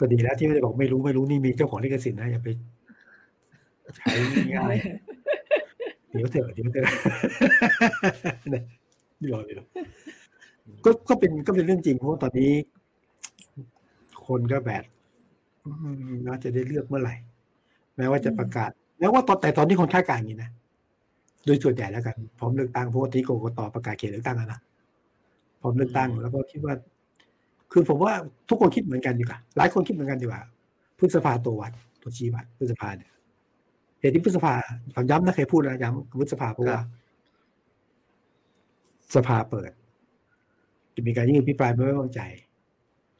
[0.00, 2.48] ก็ดีแล้วที่ไม่ได้บอกไม่รู้ไม่รู้นี่มีเจ้าของลิขสิทธิ์นะอย่าไป
[3.96, 4.12] ใช้
[4.54, 4.76] ง่าย
[6.16, 6.84] เดี๋ยวเถอะเดี๋ยวเถอะ
[9.20, 9.54] นี่รอเลย
[10.84, 12.50] ก็ก็เป็นก็เป็นเรื่องจริงเพราะว่าตอนนี้
[14.26, 14.84] คนก็แบบ
[15.64, 15.70] อื
[16.10, 17.14] มน่าจะได้เลือกเมื่อไหร่
[17.96, 20.50] แม้ว่าจะประกาศแม้ว่าตอนแต่ตอนนี้คนคาดการณ์อย่างนี้นะ
[21.46, 24.60] โดยส่วนใหญ่แล้วกันพร้อมเลือกตั้งเพราะว่าที่กกตประกาศเขตเลือกตั้งแล้วนะ
[25.60, 26.74] พร้อมเลือกตั้งอืมแล้วก็คิดว่า
[27.72, 28.12] คือผมว่า
[28.48, 30.40] ทุกคนคิดเหมือนกันดีกว่าหลายคนคิดเหมือนกันดีกว่า
[30.98, 33.10] พฤษภาตัววัดตัวชี้วัดพฤษภาเนี่ย
[34.00, 34.54] เหตุที่พฤษภา
[34.94, 36.78] ผมย้ำนะเคยพูดนะย้ำพฤษภาเพราะว่า
[39.14, 39.70] สภาเปิด
[40.94, 42.20] จะมีการยื่นพิปรายไม่ไว้วางใจ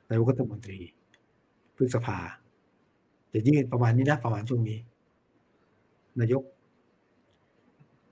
[0.09, 0.79] นายกรัฐมนตรี
[1.77, 2.18] พฤษภา
[3.33, 4.79] จะยื่นประมาณนี้นะประมาณช่วงนี้
[6.20, 6.43] นายก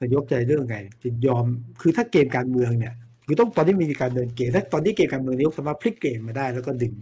[0.03, 1.45] นายกใจเรื่องไง จะยอม
[1.81, 2.95] คือถ้าเกมการเมืองเนี่ย
[3.27, 6.95] คือต้องตอนนี้มีการเดินเกมถ้าตอนนี้เกมการเมืองนายกสามารถพลิกเกมมาได้ แล้วก็ดึง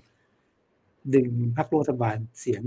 [1.15, 2.63] ดึงพรรครัฐบาลเสียง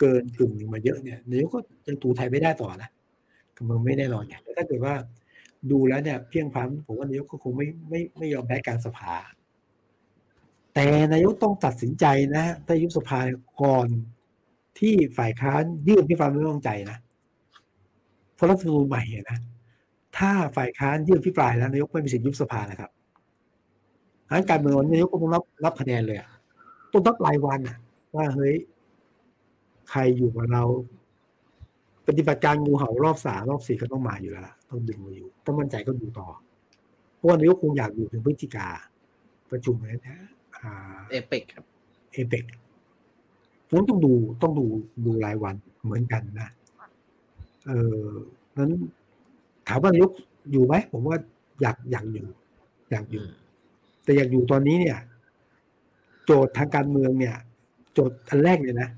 [0.00, 2.90] เกินกึ่งมาเยอะเนี่ยนายกก็ยังตูไทยไม่ได้ต่อนะ
[3.54, 4.94] คือมันไม่แน่นอนไงแต่ถ้าเกิดว่า
[5.70, 9.14] ดูแล้วเนี่ยเพียงพร้ำผมว่านายกก็คงไม่ไม่ไม่ยอมแพ้การสภา
[10.74, 12.04] แต่นายกต้องตัดสินใจ
[12.36, 13.18] นะถ้ายุบสภา
[13.62, 13.88] ก่อน
[14.78, 16.98] ที่ฝ่ายค้านยื่นพิพากษาไม่ไว้วางใจนะ
[18.34, 19.38] เพราะรัฐธรรมนูญใหม่นะ
[20.18, 22.90] ถ้าฝ่ายค้านยื่นพิปรายแล้วนายกไม่มีสิทธิยุบสภานะครับ
[24.30, 26.18] ดังการเมืองนายกก็ต้องรับรับคะแนนเลย
[26.92, 27.60] ต้องรับรายวัน
[28.16, 28.54] ว่าเฮ้ย
[29.90, 30.64] ใครอยู่กับเรา
[32.06, 36.28] ปฏิบัติการงูเห่ารอบสามรอบสี่ก็ต้องมาอยู่แล้วล่ะต้องดึงมาอยู่ต้องมั่นใจก็ดูต่อ
[37.16, 38.68] เพราะว่านายกคงอยากอยู่ถึงพฤศจิกา
[39.50, 40.18] ประชุมเลยนะ
[40.56, 40.72] อ่า
[41.10, 41.64] เอเปกครับ
[42.12, 42.44] เอเปก
[43.72, 44.12] นั้นต้องดู
[44.42, 44.66] ต้องดู
[45.06, 46.48] ดูรายวันเหมือนกันนะ
[47.66, 47.72] เอ
[48.04, 48.06] อ
[48.56, 48.70] นั้น
[49.68, 50.10] ถามว่านายก
[50.52, 51.18] อยู่ไหมผมว่า
[51.60, 52.26] อยากอยากอยู่
[52.90, 53.24] อยากอยู่
[54.04, 54.98] แต่อยากอยู่ตอนนี้เนี่ย
[56.24, 57.36] โจทย์ทางการเมืองเนี่ย
[57.92, 58.88] โจทย์อันแรกเลยนะ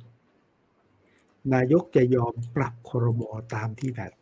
[1.55, 4.13] นายกจะยอมปรับครมอตามที่แบบ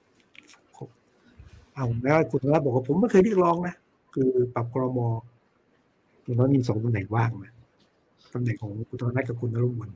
[1.74, 3.74] เอาแล้วคุณธรรมบอกว่าผมไม่เคยเรียกร้องนะ
[4.14, 4.98] คือปรับครม
[6.24, 7.52] อย่างน้อยมีสองตำแหน่งว่างนะ
[8.34, 9.90] ตำแหน่งของคุณธรรมนัฐกับคุณนรุมน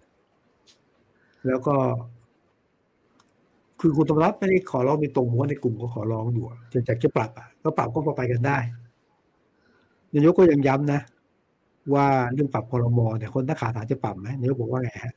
[1.47, 1.75] แล้วก็
[3.81, 8.59] คือคุณธรรมนัฐไม่ได้ขอร้องในตรงเพราะว่าในกลุ่มก็ขอร้องอยู่อะจะจะจะปรับอะก็ปรับก็พอไปกันได้
[10.12, 11.01] นายกก็ยังย้ำนะ
[11.95, 15.14] ว่าเรื่องปรับพรมเนี่ยคนนักข่าวถามจะปรับไหมนายกบอกว่าไงฮะ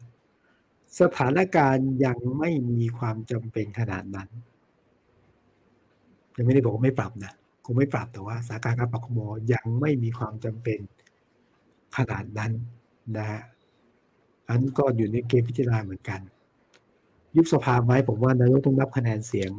[1.01, 4.29] สถานการณ์ยังไม่มีความจำเป็นขนาดนั้น
[6.37, 7.33] ยังไม่ได้บอกว่าไม่ปรับนะ
[7.65, 9.19] คงไม่ปรับแต่ว่าสถานการณ์การปรับพรม
[9.53, 10.79] ยังไม่มีความจำเป็น
[11.97, 12.51] ขนาดนั้น
[13.17, 13.41] นะฮะ
[14.49, 16.19] อันก็อยู่ในเกณฑ์พิจารณาเหมือนกัน
[17.35, 19.51] ยุบสภาไหมผมว่านายกต้องนับคะแนนเสียง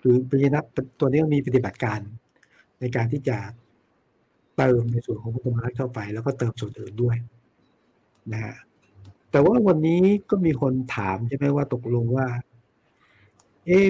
[0.00, 0.64] หรือปฏินับ
[1.00, 2.00] ตัวนี้มีปฏิบัติการ
[2.80, 3.38] ในการที่จะ
[4.56, 7.16] เติมในส่วนของคุณธรรมนัฐเข้าไป แล้วก็เติมส่วนอื่นด้วย
[8.32, 8.54] นะฮะ
[9.30, 12.26] แต่ว่าวันนี้ก็มีคนถามใช่ไหมว่าตกลงว่า
[13.66, 13.86] เอ๊ะ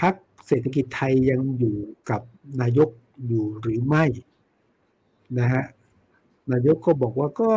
[0.00, 0.14] พัก
[0.46, 1.76] เศรษฐกิจไทยยังอยู่
[2.10, 2.20] กับ
[2.60, 2.88] นายก
[3.26, 4.04] อยู่หรือไม่
[5.38, 5.64] นะฮะ
[6.52, 7.52] นายกก็บอกว่าก็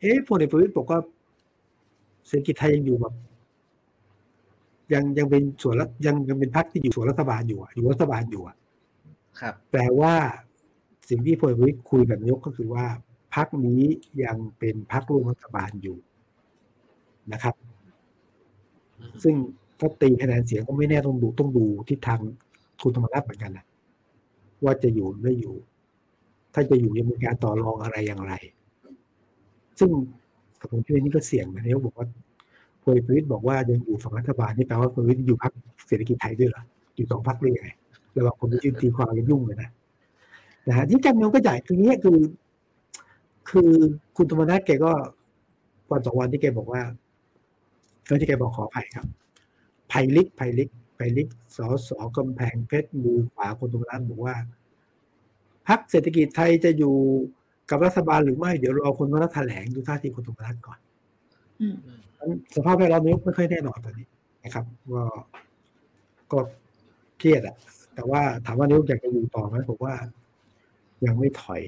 [0.00, 1.00] เอ๊ะพลเอกประวิตยบอกว่า
[2.26, 3.14] เศรษฐกิจไทยยังอยู่แบบ
[4.92, 8.56] ยังยังเป็นส่วนรัฐยังยังเป็นพรรคที่อยู่ส่วนรัฐบาลอยู่อะอยู่รัฐบาลอยู่อะ
[9.40, 10.14] ครับแปลว่า
[11.08, 12.86] สิ่งที่พลเอกประวิตยคุยกับนายกก็คือว่า
[13.34, 13.82] พรรคนี้
[14.24, 15.98] ยังเป็นพรรคร่วมรัฐบาลอยู่
[17.32, 17.54] นะครับ
[19.22, 19.34] ซึ่ง
[19.80, 22.20] ถ้าตีคะแนนเสียงก็ไม่แน่ต้องดูต้องดูทิศทาง
[22.82, 23.64] คุณธรรมนัฐเหมือนกันนะ
[24.64, 25.56] ว่าจะอยู่หรือไม่อยู่
[26.54, 28.32] ถ้าจะอยู่ยังมีการต่อรองอะไรอย่างไร
[29.78, 29.90] ซึ่ง
[30.70, 32.06] ผมคิดว่านี่ก็เสี่ยงนะนายกบอกว่า
[32.82, 35.52] พลเอกประวิตยบอกว่ายังอยู่ฝั่งรัฐบาลนี่แปลว่าพลเอกประวิตยอยู่พรรค
[35.86, 36.62] เศรษฐกิจไทยด้วยเหรอ
[36.96, 37.68] อยู่สองพรรคด้วยไง
[38.16, 39.70] ระหว่างคนที่ชื่อตีความกันยุ่งเลยนะ
[40.68, 42.18] นะฮะที่การเมืองก็ใหญ่คือเนี้ยคือ
[43.50, 43.70] คือ
[44.16, 44.92] คุณธรรมนัฐแกก็
[45.90, 46.82] วันสองวันที่แกบอกว่า
[48.08, 49.06] ก็ที่แกบอกขออภัยครับ
[49.88, 54.36] ไผ่ลิกไผ่ลิกไผ่ลิกสอสอกำแพงเพชรมือขวาคุณธรรมนัฐบอกว่า
[55.68, 56.94] พรรคเศรษฐกิจไทยจะอยู่
[57.70, 60.78] กับรัฐบาลหรือไม่เดี๋ยวรอคุณธรรมนัฐแถลงดูท่าทีคุณธรรมนัฐก่อน
[61.60, 64.06] อืมอืมสภาพแวดล้อมนี้ไม่ค่อยแน่นอนตอนนี้
[64.44, 65.02] นะครับก็
[66.32, 66.38] ก็
[67.18, 67.56] เครียดอะ
[67.94, 69.94] แต่ว่าถามว่านายกอยากจะอยู่ต่อไหมผมว่า
[71.06, 71.62] ยังไม่ถอย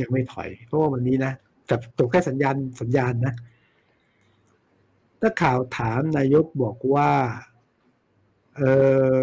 [0.00, 1.32] ยังไม่ถอยเพราะว่าวันนี้นะ
[1.70, 3.34] จับตกแค่สัญญาณสัญญาณนะ
[5.20, 7.10] ถ้าข่าวถามนายกบอกว่า
[8.56, 8.62] เอ
[9.12, 9.14] อ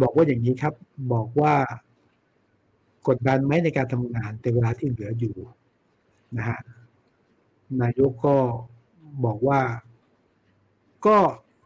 [0.00, 0.74] บอกว่าอย่างนี้ครับ
[1.12, 1.54] บอกว่า
[3.08, 5.34] กดดันไหมในการทำงาน แต่เวลาที่เหลืออยู่
[6.36, 6.58] นะฮะ
[7.82, 8.36] นายกก็
[9.24, 9.60] บอกว่า
[11.06, 11.16] ก็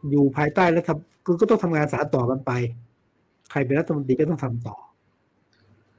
[0.09, 0.85] อยู่ภายใต้แล้ว
[1.39, 2.51] ก็ต้องทำงานสารต่อกันไป
[3.51, 4.77] ใครเป็นรัฐมนตรีก็ต้องทำต่อ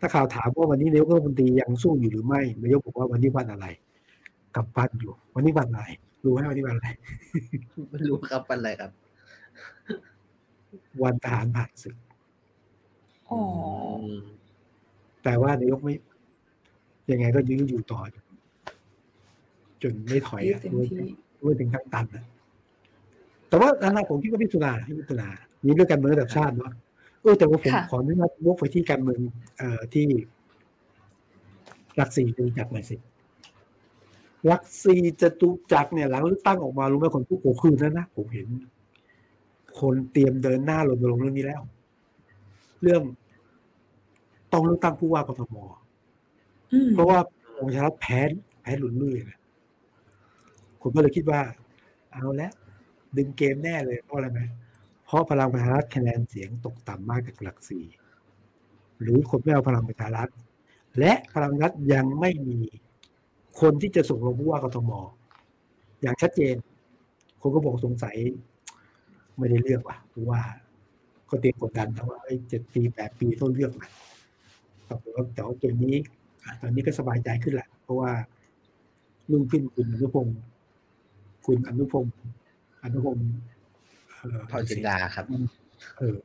[0.00, 3.66] ถ้าข่าวถามว่าวันนี้นายกรัฐมนตรียังสู้อยู่หรือไม่นายกบอกว่าวันนี้วันอะไร
[4.56, 5.86] กลับบ้านอยู่ วันนี้วันอะไร
[6.24, 6.88] รู้ไหมวันนี้วันอะไร
[7.90, 8.90] ไม่รู้ครับเป็นอะไรครับ
[11.02, 11.96] วันทหารผ่านศึก
[13.30, 13.40] อ๋อ
[14.02, 14.04] ม
[15.24, 15.94] แต่ว่านายกไม่
[17.10, 18.00] ยังไงก็ยื้ออยู่ต่อ
[19.82, 21.08] จนไม่ถอยยืดอะเต็มด้วยที่
[21.42, 22.24] ด้วยถึงทั้งตันนะ
[23.48, 25.28] แต่ว่าอันนั้นผมคิดว่าพิจารณาพิจารณา
[25.64, 26.72] มีเรื่องการเมืองระดับชาติเนาะ
[27.24, 29.20] เออแต่ว่าผมค่ะขออนุญาตวกไปที่การเมือง
[29.58, 30.06] เอ่อที่
[32.00, 32.96] รักซีจตุจักรหน่อยสิ
[34.50, 38.46] รักซีจตุจักรเนี่ยหลังเลือกตั้งออกมารู้ไหมคนผู้โขคืนแล้วนะผมเห็น
[39.80, 41.62] คนเตรียมเดินหน้ารณรงค์เรื่องนี้แล้ว
[42.82, 43.02] เรื่อง
[44.52, 45.56] ต้องเลือกตั้งผู้ว่ากทม
[46.72, 47.18] อืมเพราะว่า
[47.54, 48.20] พลังประชารัฐแพ้
[48.62, 49.38] แพ้หลุนลุ่ยเลย
[50.80, 51.40] ผมก็เลยคิดว่า
[52.12, 52.52] เอาแล้ว
[53.16, 54.40] ดึงเกมแน่เลยเพราะอะไรไหม
[55.04, 57.84] เพราะพลังประชารัฐคะแนนเสียงตกต่ำมากจากหลักสี่
[59.02, 60.28] หรือคนไม่เอาพลังประชารัฐ
[60.98, 62.58] และพลังรัฐยังไม่มี
[63.60, 64.90] คนที่จะส่งลงผู้ว่ากทม
[66.02, 66.54] อย่างชัดเจน
[67.40, 68.16] คนก็บอกสงสัย
[69.38, 70.42] ไม่ได้เลือกว่ะผู้ว่า
[71.30, 73.90] ก็เตรียมกดดันนะว่าไอ้เจ็ดปีแปดปีต้องเลือกนะ
[74.84, 75.96] แต่ว่าแต่ว่าเกมนี้
[76.60, 78.12] ตอนนี้ก็สบายใจขึ้นแหละ เพราะว่า
[79.30, 80.38] รุ่งขึ้นคุณอนุพงศ์
[81.46, 82.14] คุณอนุพงศ์
[82.82, 83.28] อนุพงศ์
[84.50, 85.26] พอจินดาครับ
[85.98, 86.18] เออ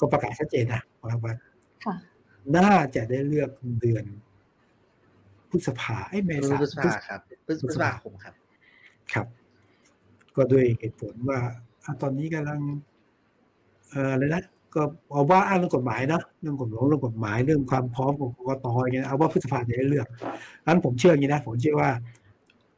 [0.00, 1.34] ก็ประกาศชัดเจนนะว่าว่า
[1.84, 1.94] ค่ะ
[2.56, 3.50] น่าจะได้เลือก
[3.80, 4.04] เดือน
[5.50, 8.34] พฤษภาไอ้ยเมพษาฤษภาครับพฤษภาคมครับ
[9.12, 9.26] ครับ
[10.36, 11.38] ก็ด้วยเหตุผลว่า
[11.84, 12.60] อะตอนนี้กำลัง
[13.90, 14.42] เอ่ออะไรนะ
[14.74, 20.06] ก็เอาว่าอ้างเรื่องกฎหมายเนอะเรื่องกฎหมายเรื่องกฎหมายเรื่องความพร้อมของกกตอย่างเงี้ยเอาว่าพฤษภาจะได้เลือก
[20.66, 21.90] นั้นผมเชื่ออย่างนี้นะผมเชื่อว่า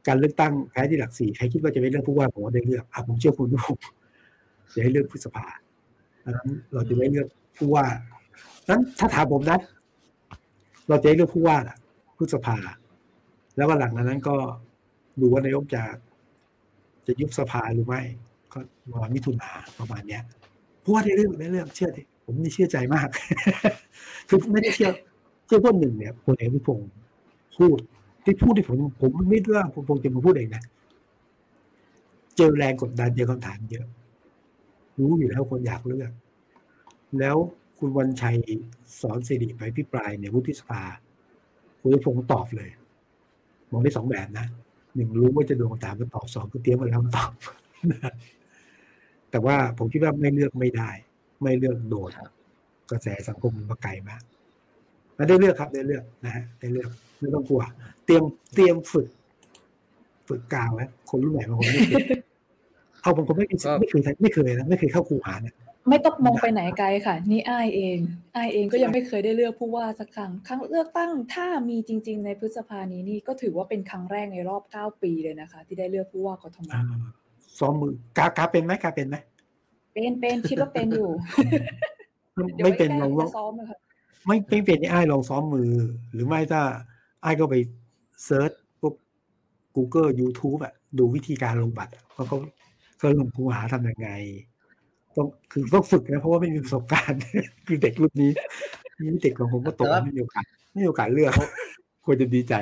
[0.07, 3.77] การเลือกตั้งแพ้ที่หลักสี่ใครคิดว่าจะไม่เลือกผู้ว่าผมว่าได้เลือกอะผมเชื่อคุณทุกคน
[4.73, 5.45] จะได้เลือกพฤษภา
[6.23, 7.85] ดังนั้นเราจะได้เลือกผู้ว่า
[8.69, 9.59] นั้นถ้าถามผมนะ
[10.87, 11.77] เราจะได้เลือกผู้ว่าน่ะ
[12.17, 12.57] พฤษภา
[13.57, 14.35] แล้วก็หลังจากนั้นก็
[15.21, 15.83] ดูว่านายกจะ
[17.07, 18.01] จะยุบสภาหรือไม่
[18.53, 18.59] ก็
[18.91, 20.23] รอมิถุนาประมาณเนี้ย
[20.83, 23.07] ผู้ว่าได้เรื่องได้เรื่องเชื่อดิผมนี่เชื่อใจมาก
[24.27, 24.89] คือไม่ได้เชื่อ
[25.45, 26.89] เชื่อว่าหนึ่งเนี่ยพลเอกพิพงศ์
[27.57, 27.77] พูด
[28.23, 30.63] ที่พูดที่ผมผมไม่เรื่องผมคงจะมาพูดเองนะ
[32.37, 33.85] เจอแรงกดดันเจอคำถามเยอะ
[34.99, 36.11] รู้อยู่แล้วคนอยากเลือก
[37.19, 37.37] แล้ว
[37.79, 38.37] คุณวันชัย
[39.01, 40.83] สอนสิริไปพิปรายในวุฒิสภา
[41.79, 42.69] คุณพิพงศ์ตอบเลย
[43.71, 44.45] มองได้สองแบบนะ
[44.95, 47.31] หนึ่งรู้ว่าจะโดนคำถามก็ตอบสองก็เตรียมมาแล้วตอบ
[49.31, 50.89] แต่ว่าผมคิดว่าไม่เลือกไม่ได้
[51.41, 52.29] ไม่เลือกโดนครับ
[52.91, 54.21] กระแสสังคมมันมาไกลมาก
[55.17, 56.89] มาได้เลือกครับได้เลือกนะฮะได้เลือก
[57.19, 57.61] ไม่ต้องกลัว
[58.05, 58.23] เตรียม
[58.55, 59.09] เตรียมฝึก
[60.27, 62.03] ฝึกกาวไว้คนรุ่นใหม่บางคนไม่เคย
[63.05, 65.55] เอาบางคนไม่เคยไม่เคยไม่เคยนะไม่เคยเข้าครูหาเนี่ย
[65.89, 67.97] ไม่ต้องมองไปไหนไกลค่ะ นี่อ้ายเอง
[68.35, 76.81] อ้ายเองก็ยังไม่เคยได้เลือกผู้ว่าสักครั้ง ครั้งเลือกตั้งถ้ามีจริง ๆ ในพฤษภานี้นี่ก็ถือว่าเป็นครั้งแรกในรอบเก้าปีเลยนะคะ ที่ได้เลือกผู้ว่ากทมอ่า
[77.59, 79.15] ซ้อมมือกากาเป็นไหมกาเป็นไหม
[79.93, 81.09] เป็นเป็นคิดว่าเป็นอยู่
[82.57, 83.77] ดี๋ยวไม่เป็นแก้ลองลองจะซ้อมเลยค่ะ
[84.27, 85.71] ไม่ไม่เป็นนี่ไอ้ายลองซ้อมมือ
[86.13, 86.61] หรือไม่ถ้า
[87.21, 87.55] ไอ้ายก็ไป
[88.25, 88.93] เซิร์ชพวก
[89.75, 92.37] Google YouTube อะดูวิธีการลงบัตรอะว่าเขา
[92.97, 94.09] เขาลงคูหาทำยังไง
[95.15, 97.19] ต้องคือต้องฝึกนะเพราะว่าไม่มีประสบการณ์
[97.67, 98.31] คือเด็กรุ่นนี้
[98.99, 101.33] นี่เด็กของผมก็โตแต่ว่าไม่มีโอกาสไม่มีโอกาสเลือก
[102.05, 102.53] ควรจะดีใจ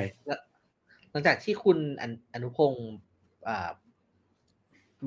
[1.10, 2.86] หลังจากที่คุณอนุอนุพงศ์
[3.48, 3.70] อ่า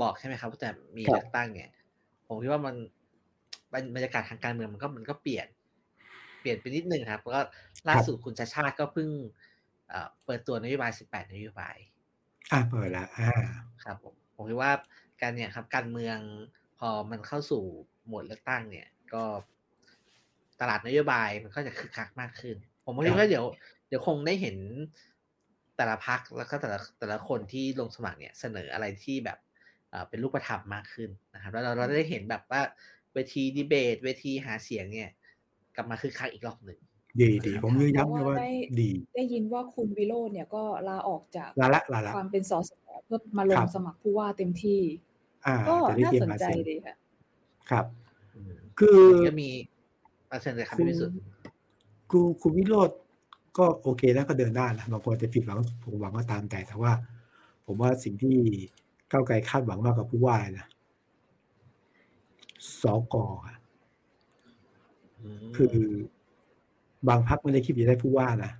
[0.01, 1.71] บอกใช่ไหมครับว่าจะมีครับเลือกตั้งเนี่ย
[2.28, 2.75] ผมคิดว่ามัน
[3.73, 5.47] บรรบรรยากาศทางการเมืองมันก็มันก็เปลี่ยน
[6.39, 7.41] เปลี่ยนไปนิดนึงครับแล้วก็
[7.89, 9.09] ล่าสุดคุณชาชาติก็เพิ่ง
[9.89, 11.75] เอ่อเปิดตัวนโยบาย 18 นโยบาย
[12.51, 13.30] อะเปิดละอ่า
[13.84, 14.71] ครับผมผมคิดว่า
[15.22, 16.18] การเนี่ยครับ การเมือง
[16.80, 17.63] พอมันเข้าสู่
[18.05, 19.24] โหมดเลือกตั้งเนี่ย ก็
[20.61, 22.55] ตลาดนโยบายมันก็จะคึกคักมากขึ้น
[22.86, 23.45] ผมคิดว่าเดี๋ยว
[23.88, 24.57] เดี๋ยวคงได้เห็น
[25.78, 29.38] แต่ละพักแล้วก็แต่ละแต่ละคนที่ลงสมัครเนี่ยเสนออะไรที่แบบ
[29.89, 32.61] เอ่อเป็นรูปธรรมมากขึ้นนะครับ แล้วเราเราได้เห็นแบบว่า
[33.13, 35.09] เวทีดีเบต เวทีหาเสียงเนี่ย
[35.76, 36.80] กลับมาคึกคักอีกรอบหนึ่ง
[37.20, 38.51] ดีดีผมยืนย้ำเลยว่าเพราะว่าได้
[38.82, 42.72] ดี ได้ยินว่าคุณวิโรจน์เนี่ยก็ลาออกจากลาละลาละความเป็นสส
[43.05, 44.82] เพื่อมาลครังบสมัครผู้ว่าเต็มที่
[45.48, 46.95] อ่าก็จะได้น่าเตรียมสนหาใจเสียงดีค่ะ
[47.70, 47.86] ครับ
[48.36, 49.50] อืมคือก็มี
[50.32, 51.16] อาเชิญเลยครับคุณพี่วิสุทธิ์
[52.12, 52.91] คุณคุณวิโรธ
[53.58, 56.91] ก็โอเคแล้วก็เดินหน้านะบางคนจะผิดหวังผมหวังว่าตามแต่แต่ว่า
[57.66, 58.36] ผมว่าสิ่งที่
[59.12, 60.68] ก้าวไกลคาดหวังมากกับผู้ว่านะ
[62.82, 62.84] ส
[63.14, 63.56] กอะ
[65.43, 65.78] มคือ
[67.08, 68.52] บางพักไม่ได้คิดจะได้ผู้ว่านะ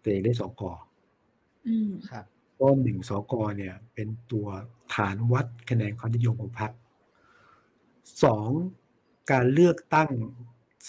[0.00, 0.62] แต่อยากได้สก
[1.66, 2.24] อืมครับ
[2.58, 4.46] ก็หนึ่งสกเนี่ย เป็นตัว
[4.96, 6.72] ฐานวัดคะแนนความนิยมของพรรค
[8.24, 8.48] สอง
[9.30, 10.10] การเลือกตั้ง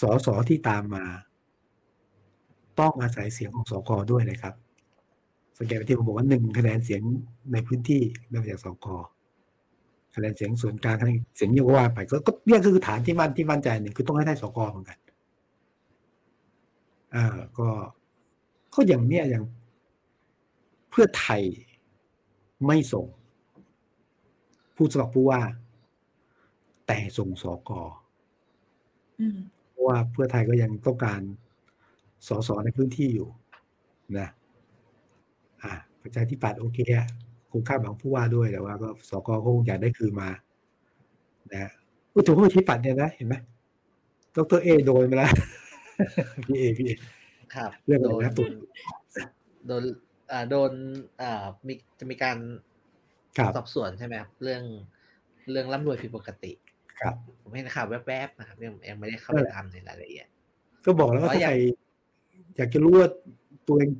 [0.00, 1.04] สสที่ตามมา
[2.80, 4.54] ต้องอาศัยเสียงของสกด้วยนะครับ
[5.58, 7.02] สังเกตไปที่ผมบอกว่าหนึ่งคะแนนเสียง
[7.52, 8.86] ในพื้นที่ได้มาจากสก
[10.14, 14.98] คะแนนเสียงส่วนกลางคะแนนเสียงเยอะว่าไปก็ก็เนี่ยคือฐานที่มั่นที่มั่นใจหนึ่งคือต้องให้ได้สกเหมือนกัน
[17.14, 17.68] อ่าก็
[18.74, 19.44] ก็อย่างเนี้ยอย่าง
[20.90, 21.42] เพื่อไทย
[22.66, 23.06] ไม่ส่ง
[24.78, 25.40] ผู้สมัครผู้ว่า
[26.86, 27.70] แต่ส่งสก
[29.20, 29.38] อืม
[29.70, 31.20] เพราะว่าเพื่อไทยก็ยังต้องการ
[32.28, 33.28] สสในพื้นที่อยู่
[34.18, 34.28] นะ
[35.62, 35.72] อ่า
[36.02, 37.06] ประชาธิปัตย์โอเคอะ
[37.50, 40.28] คงคาดหวังผู้ว่าด้วยแต่ว่า ก็สกก็คงอยากได้คืนมา
[41.52, 41.70] นะ
[42.12, 43.34] พูดถึงประชาธิปัตย์เนี่ยนะเห็นไหม
[44.36, 45.32] ดรเอโดนมาแล้ว
[46.46, 46.90] พี่เอพี่เอ
[47.54, 48.52] ครับเรื่องอะไรโดนนะตุน
[49.66, 49.82] โดน
[50.30, 50.72] อ่าโดน
[51.22, 52.77] อ่ามีจะมีการครับ
[53.56, 54.62] สอบสวนใช่ไหมครับเรื่อง
[55.50, 56.52] เรื่องร่ำรวยผิดปกติ
[57.00, 60.26] ครับ ผมเห็นข่าวแวบๆนะครับยังยังไม่ได้เข้านั่ไปนแหละทำในรายละเอียด
[60.84, 61.56] ก็บอกแล้วว่าเพราะถ้าอยากใคร
[62.56, 63.08] อยากจะรู้ว่า
[63.68, 63.90] ตัวเอง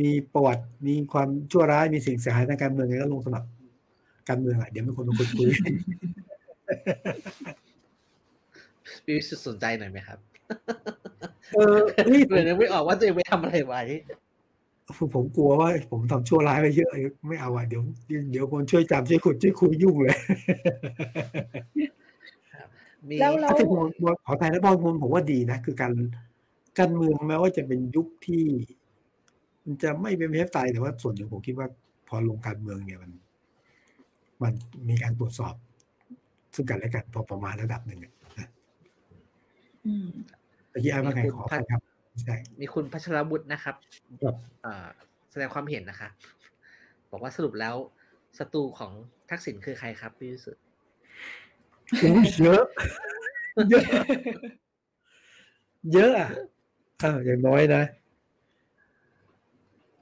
[0.00, 3.48] มีประวัติมีความชั่วร้ายมีสิ่งเสียหายทางการเมืองไงก็ลงสมัคร
[4.28, 5.48] การเมืองอะเดี๋ยวมีคนมาคุยคุย
[9.04, 10.18] พี่วิสุทธ์สนใจหน่อยไหมครับ
[11.54, 11.78] เออ
[12.12, 13.82] นี่ผเผื่อมนึกไม่ออกว่าตัวเองไปทำอะไรไว้
[15.14, 16.90] ผมกลัวว่าผมทำชั่วร้ายไปเยอะ
[17.28, 17.82] ไม่เอาอะเดี๋ยว
[18.30, 20.16] เดี๋ยวคนช่วยจำช่วยขุดช่วยคุยยุ่งเลย
[23.08, 23.80] มีแล้วเราถ้าที่ผม
[24.26, 25.92] ขอไทยและบอลผมผมว่าดีนะ คือการ
[26.78, 28.44] การเมืองแม้ว่าจะเป็นยุคที่
[29.64, 31.68] มันจะไม่เป็นประชาธิปไตยแต่ว่าส่วนหนึ่งผมคิดว่า
[32.08, 33.12] พอลงการเมืองเนี่ยมัน
[34.42, 34.52] มัน
[34.88, 35.54] มีการตรวจสอบ
[36.54, 38.48] ซึ่งกันและกันพอประมาณระดับหนึ่งอะนะ
[39.86, 40.08] อืม
[40.70, 41.80] แต่ยี่อ้ายว่าไงขออภัยครับ
[42.22, 43.76] ใช่มีคุณพัชรบุตรนะครับ
[44.22, 44.34] ครับ
[44.64, 44.88] อ่า
[45.30, 46.08] แสดงความเห็นนะคะ
[47.10, 47.74] บอกว่าสรุปแล้ว
[48.38, 48.92] ศัตรูของ
[49.30, 50.62] ทักษิณคือใครครับพี่วิสุทธ์
[52.00, 52.64] โอ้ยเยอะ
[53.70, 53.84] เยอะ
[55.92, 56.30] เยอะอะ
[57.02, 57.82] อ้าวอย่างน้อยนะ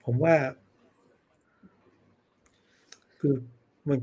[0.05, 0.35] ผมว่า
[3.21, 3.35] คือ
[3.89, 3.99] มัน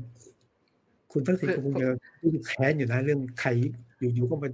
[1.12, 1.88] คุณทักษิณก็คงจะ
[2.22, 3.50] รู้สึกแค้นอยู่นะ เรื่องใคร
[3.98, 4.48] อยู่ๆก็มา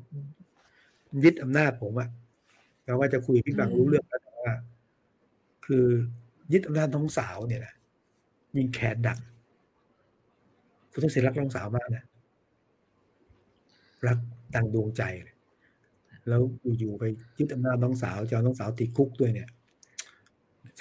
[1.25, 2.09] ยึดอำนาจผมอะ
[2.93, 4.53] แม้ว่าจะคุยพี่บังรู้เรื่องแล้วแต่ว่า
[5.67, 5.87] คือ
[6.53, 7.75] ยึดอำนาจน้องสาวเนี่ยนะ
[8.57, 9.19] ยิงแขนดัก
[10.93, 12.05] คุณทักษิณรักน้องสาวมากนะ
[14.07, 14.19] รัก
[14.55, 15.35] ดังดวงใจเลย
[16.29, 16.41] แล้ว
[16.79, 17.05] อยู่ๆไป
[17.39, 19.49] ยึดอำนาจน้องสาวจะเอาน้องสาวติดคุกด้วยเนี่ย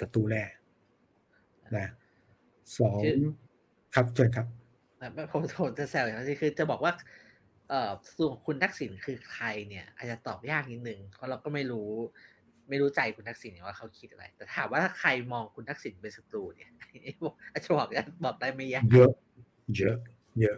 [0.00, 0.42] ศัตรูแน่
[1.76, 1.88] นะ
[2.78, 3.00] สอง
[3.94, 4.46] ครับเชิญครับ
[5.00, 6.92] อะผมผมจะแซวอย่างนี้คือจะบอกว่า
[7.72, 11.90] เอ่อส่วนคุณทักษิณคือใครเนี่ยอาจจะตอบยากนิดนึงเพราะเราก็ไม่รู้
[12.68, 16.70] ไม่รู้ใจคุณทักษิณว่าเขาคิดอะไร แต่ถามว่าถ้าใครมองคุณทักษิณเป็นศัตรูเนี่ย
[17.52, 17.88] อาจจะบอก
[18.24, 19.12] บอกได้ไม่ยากเยอะ
[19.78, 19.96] เยอะ
[20.40, 20.56] เยอะ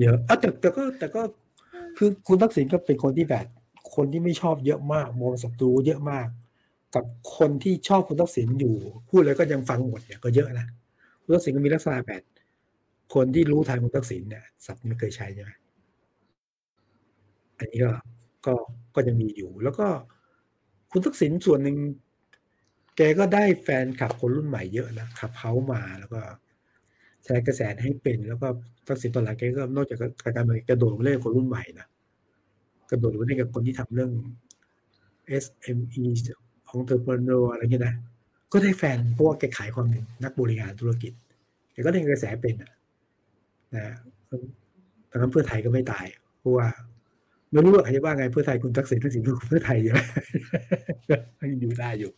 [0.00, 1.22] เยอะอะแต่แต่ก็แต่ก็
[1.96, 3.46] คือคุณทักษิณก็เป็นคนที่แบบ
[3.94, 6.26] คนที่ไม่ชอบเยอะมากมองศัตรูเยอะมาก
[6.94, 7.04] กับ
[7.36, 8.74] คนที่ชอบคุณทักษิณอยู่
[9.08, 10.66] พูดอะไรก็ยังฟังหมดเนี่ยก็เยอะนะ
[11.22, 12.22] คุณทักษิณก็มีลักษณะแบบ
[13.14, 15.50] คนที่รู้ทันคุณทักษิณเนี่ยศัพท์นี้ไม่เคยใช้ใช่ไหม
[17.58, 17.92] อันนี้ก็
[18.46, 18.54] ก็
[18.94, 19.86] ก็ยังมีอยู่ แล้วก็
[20.90, 21.76] คุณทักษิณส่วนหนึ่ง
[22.96, 26.20] แกก็ได้แฟนคลับคนรุ่นใหม่เยอะนะขับเขามาแล้วก็
[27.24, 28.48] ใช้กระแสให้เป็น แล้วก็
[28.88, 29.98] ทักษิณตอนหลังแกก็นอกจาก
[30.36, 31.86] การเมืองกระโดดมาเล่นกับคนรุ่นใหม่นะ
[32.90, 34.10] กระโดดมาเล่นกับคนที่ทำเรื่อง
[35.44, 36.04] SME
[36.68, 37.94] ของเทอร์เ r โนอะไรเงี้ยนะ
[38.52, 41.12] ก็ได้แฟนเพราะว่าแกขายความเป็นนักบริหารธุรกิจ
[41.72, 42.72] แกก็เล่นกระแสเป็นอะ
[43.74, 43.94] นะ
[45.10, 46.06] ตอนนั้นเพื่อไทยก็ไม่ตาย
[46.38, 46.66] เพราะว่า
[47.54, 49.92] ไม่รู้ว่าใครจะว่าไงเพื่อไทยคุณทักษิณทักษิณคือเพื่อไทยอยู่
[51.50, 52.12] ยังอยู่ได้อยู่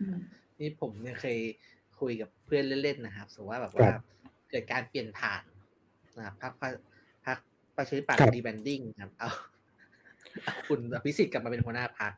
[0.00, 0.18] อืม
[0.60, 1.38] นี่ผมเนี่ยเคย
[2.00, 4.00] คุยกับเพื่อนเล่นๆนะครับสมมติว่าแบบครัว่าบ
[4.50, 5.42] เกิดการเปลี่ยนผ่าน
[6.16, 6.74] นะครับพรรคพรรค
[7.26, 7.38] พรรค
[7.76, 9.30] ประชาธิปัตย์ครับดีแบนดิ้งครับเอา
[10.42, 12.12] เอาคุณอภิสิทธิ์กลับมาเป็นหัวหน้าพรรค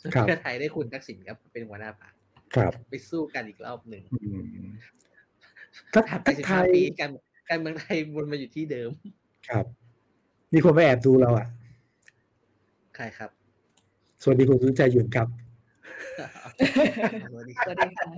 [0.00, 2.12] ส่วนครับเพื่อไทยได้คุณทักษิณครับเป็นหัวหน้าพรรค
[2.54, 4.68] ครับ ไปสู้กันอีกรอบหนึ่งอืม
[5.94, 7.10] ทักผ่านไปทักสิบไทห้ายปีการ
[7.48, 8.90] การเมืองไทยวนมาอยู่ที่เดิม
[9.48, 9.64] ครับ
[10.52, 11.46] มีคนมาแอบดูเราอะ
[12.96, 13.30] ใครครับ
[14.22, 15.28] สวัสดีคุณสุนใจหยุ่นครับ
[17.30, 18.10] สวัสดีสวัสดีค่ะ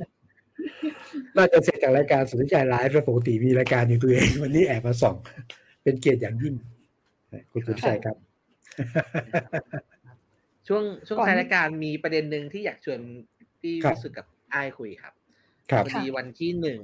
[1.37, 5.17] น่าจะเสร็จจากรายการสุนใจไลฟ์แล้วปกติมีรายการอยู่ตัวเอง วันนี้แอบมาส่อง
[5.83, 6.55] เป็นเกียรติอย่างยิ่ง
[7.53, 8.17] คุณสุนใจครับ
[10.69, 13.01] ช่วงช่วงก่อนท้ายรายการมีประเด็นหนึ่งที่อยากชวน
[13.61, 15.13] พี่ครับวิสุทธ์กับไอ้ายคุยครับ
[15.71, 16.81] ครับพอดีวันที่หนึ่ง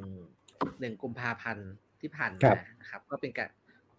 [0.80, 1.70] หนึ่งกุมภาพันธ์
[2.00, 3.50] ที่ผ่านครัมาบนะครับ ก็เป็นการ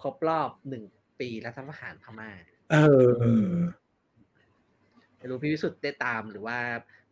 [0.01, 0.83] ครบรอบหนึ่ง
[1.19, 2.29] ปีรัฐประหารพม่า
[2.71, 3.55] เออเออ
[5.17, 6.57] ไม่รู้พี่วิสุทธ์ได้ตามหรือว่า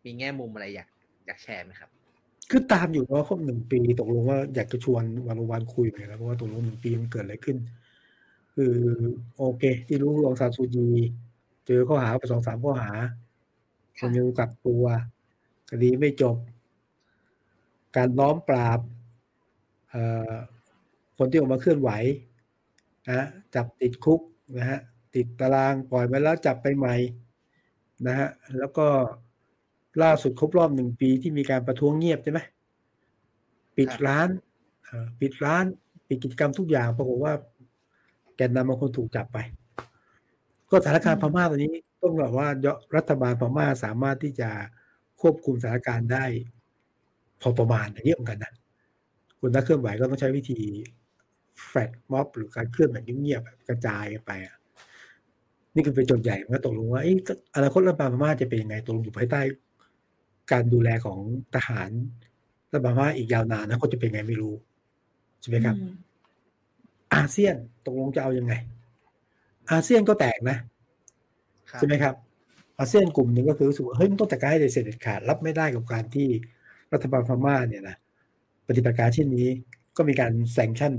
[0.04, 0.88] มีแง่มุมอะไรอยาก
[1.26, 1.90] อยากแชร์ไหมครับ
[2.50, 7.56] คือตามอยู่ว่าครบหนึ่งปีตกลงว่าอยากจะชวนวันวันคุยไปแล้วเพราะว่าตกลงหนึ่งปีมันเกิดอะไรขึ้น
[8.54, 8.74] คือ
[9.36, 10.86] โอเค ที่รู้รองซานซูจี
[11.66, 12.90] เจอข้อหาไปสองสามข้อหา
[13.98, 14.84] คนยังกลับตัว
[15.70, 16.36] คดีไม่จบ
[17.96, 18.80] การล้อมปราบ
[21.18, 21.90] คนที่ออกมาเคลื่อนไหว
[23.08, 24.20] นะจับติดคุก
[24.56, 24.80] นะฮะ
[25.14, 26.94] ติดตารางปล่อยไปแล้วจับไปใหม่
[28.06, 28.28] นะฮะ
[28.58, 28.86] แล้วก็
[30.02, 32.40] ล่าสุดครบรอบหนึ่งปีที่มีการประท้วงเงียบใช่ไหม
[33.76, 34.28] ปิดร้าน
[35.20, 35.64] ปิดร้าน
[36.08, 37.32] ปิดกิจกรรมทุกอย่างปรากฏว่า
[38.36, 39.38] แกนนำบางคนถูกจับไป
[40.70, 42.48] ก็สถานการณ์พม่าตอนนี้ต้องบอกว่า
[42.96, 44.50] รัฐบาลพม่าสามารถที่จะ
[45.20, 46.24] ควบคุมสถานการณ์ได้
[47.40, 48.52] พอประมาณเยอะเหมือนกันนะ
[49.40, 50.60] คุณนักเคลื่อนไหวก็ต้องใช้วิธี
[51.64, 54.56] แฟลตม็อบหรือการเคลื่อนแบบเงียบๆกระจายกันไปอะ
[55.74, 57.02] นี่คือเป็นโจทย์ใหญ่มันก็ตกลงว่า
[57.54, 59.40] อนาคตรัฐบาลพม่าจะเป็นยังไงตกลงอยู่ภายใต้
[60.52, 61.18] การดูแลของ
[61.54, 61.90] ทหาร
[62.72, 64.54] รัฐบาลพม่าอีกยาวนานนะเขาจะเป็นไงไม่รู้
[65.40, 65.76] ใช่ไหมครับ
[67.14, 67.54] อาเซียน
[67.86, 68.54] ตกลงจะเอายังไง
[69.70, 70.58] อาเซียนก็แตกนะ
[71.78, 72.14] ใช่ไหมครับ
[72.78, 76.28] อาเซียนกลุ่มหนึ่งก็คือรู้สึกว่าเฮ้ยมันต้องจัดการให้เสร็จขาดรับไม่ได้กับการที่
[76.92, 77.96] รัฐบาลพม่าเนี่ยนะ
[78.68, 79.48] ปฏิบัติการเช่นนี้
[79.96, 80.92] ก็มีการแซงชั่น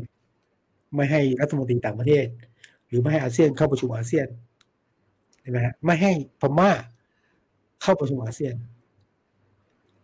[0.96, 2.26] ไม่ให้รัฐมนตรีต่างประเทศ
[2.88, 4.28] หรือไม่ให้อาเซียนเข้าประชุมอาเซียน
[5.42, 6.12] ใช่ไหมฮะไม่ให้
[6.42, 6.72] พม่า
[7.82, 8.56] เข้าประชุมอาเซียน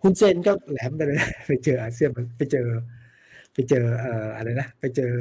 [0.02, 2.68] คุณเซนก็แหลมไปเลยไปเจออาเซียนไปเจอ
[3.54, 5.14] ไปเจอเอ่ออะไรนะไปเจอ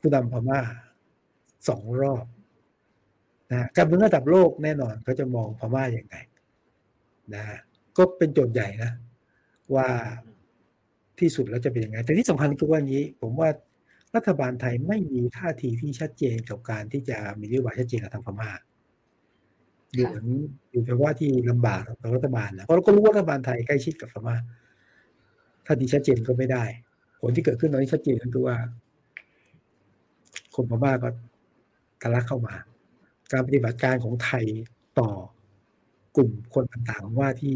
[0.00, 0.60] ผู้นำพม่า
[1.68, 2.24] สองรอบ
[3.50, 6.16] นะการเมืองระดับโลกแน่นอนเขาจะมองพม่าอย่างไง
[7.34, 7.42] นะ
[7.96, 8.90] ก็เป็นโจทย์ใหญ่นะ
[9.74, 9.88] ว่า
[11.20, 13.48] ที่สุดแล้วจะเป็นยังไง แต่ที่สำคัญคือว่านี้ ผมว่า
[14.16, 18.50] รัฐบาลไทยไม่มีท่าทีที่ชัดเจนกับการที่จะมีนโยบายชัดเจนกับทางพม่า
[19.94, 20.26] อยู่เหมือน
[20.70, 24.36] อยู่แปว่าที่ลำบากกับรัฐบาลนะเพราะเราก็รู้ว่ารัฐบาลไทยใกล้ชิดกับพม่า
[25.66, 26.64] ถ้าดีชัดเจนก็ไม่ได้
[27.20, 28.56] ผลที่เกิดขึ้นตอนนี้ชัดเจนก็คือว่า
[30.54, 31.08] คนพม่าก็
[32.02, 32.54] ทะลักเข้ามา
[33.32, 34.44] การปฏิบัติการของไทย
[34.98, 35.10] ต่อ
[36.16, 37.54] กลุ่มคนต่างๆว่าที่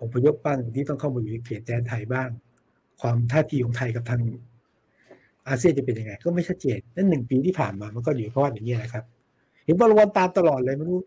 [0.00, 2.28] อพยพบ้างที่ต้องเข้ามาอยู่ในเขตแดนไทยบ้าง
[3.00, 4.22] ความท่าทีของไทยกับทาง
[5.48, 9.04] อาเซียนจะเป็นยังไง ก็ไม่ชัดเจนนั่นหนึ่งปีที่ผ่านมามันก็อยู่เพราะว่าอย่างนี้นะครับ
[9.64, 11.00] เห็นบอลวันตามตลอดเลยไม่รู้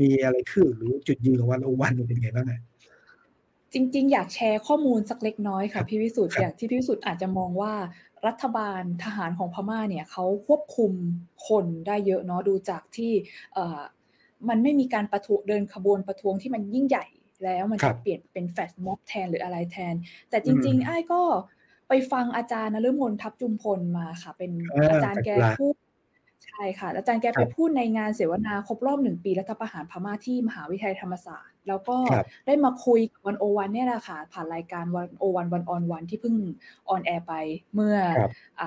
[0.00, 2.54] มีอะไรขึ้นหรือจุดยืนของวันโอวันเป็นไงบ้างไง
[3.72, 7.72] จริง ๆ อยากแชร์ข้อมูลสักเล็กน้อยค่ะพี่วิสุทธ์อย่างที่พี่วิสุทธ์อาจจะมองว่า
[8.26, 10.92] รัฐบาลทหารของพม่าเนี่ยเขาควบคุม
[11.48, 13.12] คนได้เยอะเนาะดูจากที่
[14.48, 17.06] มันไม่มีการประท้วงเดินขบวนประท้วงที่มันยิ่งใหญ่
[17.44, 19.94] แล้วมันจะเปลี่ยนเป็นแฟชม็อบแทนหรืออะไรแทน
[20.30, 21.22] แต่จริง ๆ ไอ้ก็
[21.90, 24.50] ไปฟังอาจารย์นฤมลทับจุมพลมาค่ะ เป็น
[24.90, 25.74] อาจารย์แกพูด
[26.44, 31.96] ใช่ค่ะ อาจารย์แกไปพูดในงานเสวนาครบรอบหนึ่งปีรัฐประหารพม่าที่มหาวิทยาลัยธรรมศาสตร์ แล้วก็
[32.46, 36.34] ได้มาคุยวันโอวันเนี่ยแหละค่ะ ผ่านรายการวันโอวันวันออนวันที่เพิ่ง
[36.88, 37.32] ออนแอร์ไป
[37.74, 37.96] เมื่อ
[38.60, 38.62] อ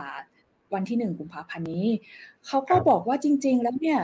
[0.74, 1.88] วันที่หนึ่งกุมภาพันธ์นี้
[2.48, 4.00] เขาก็บอกว่าจริง ๆ แล้วเนี่ย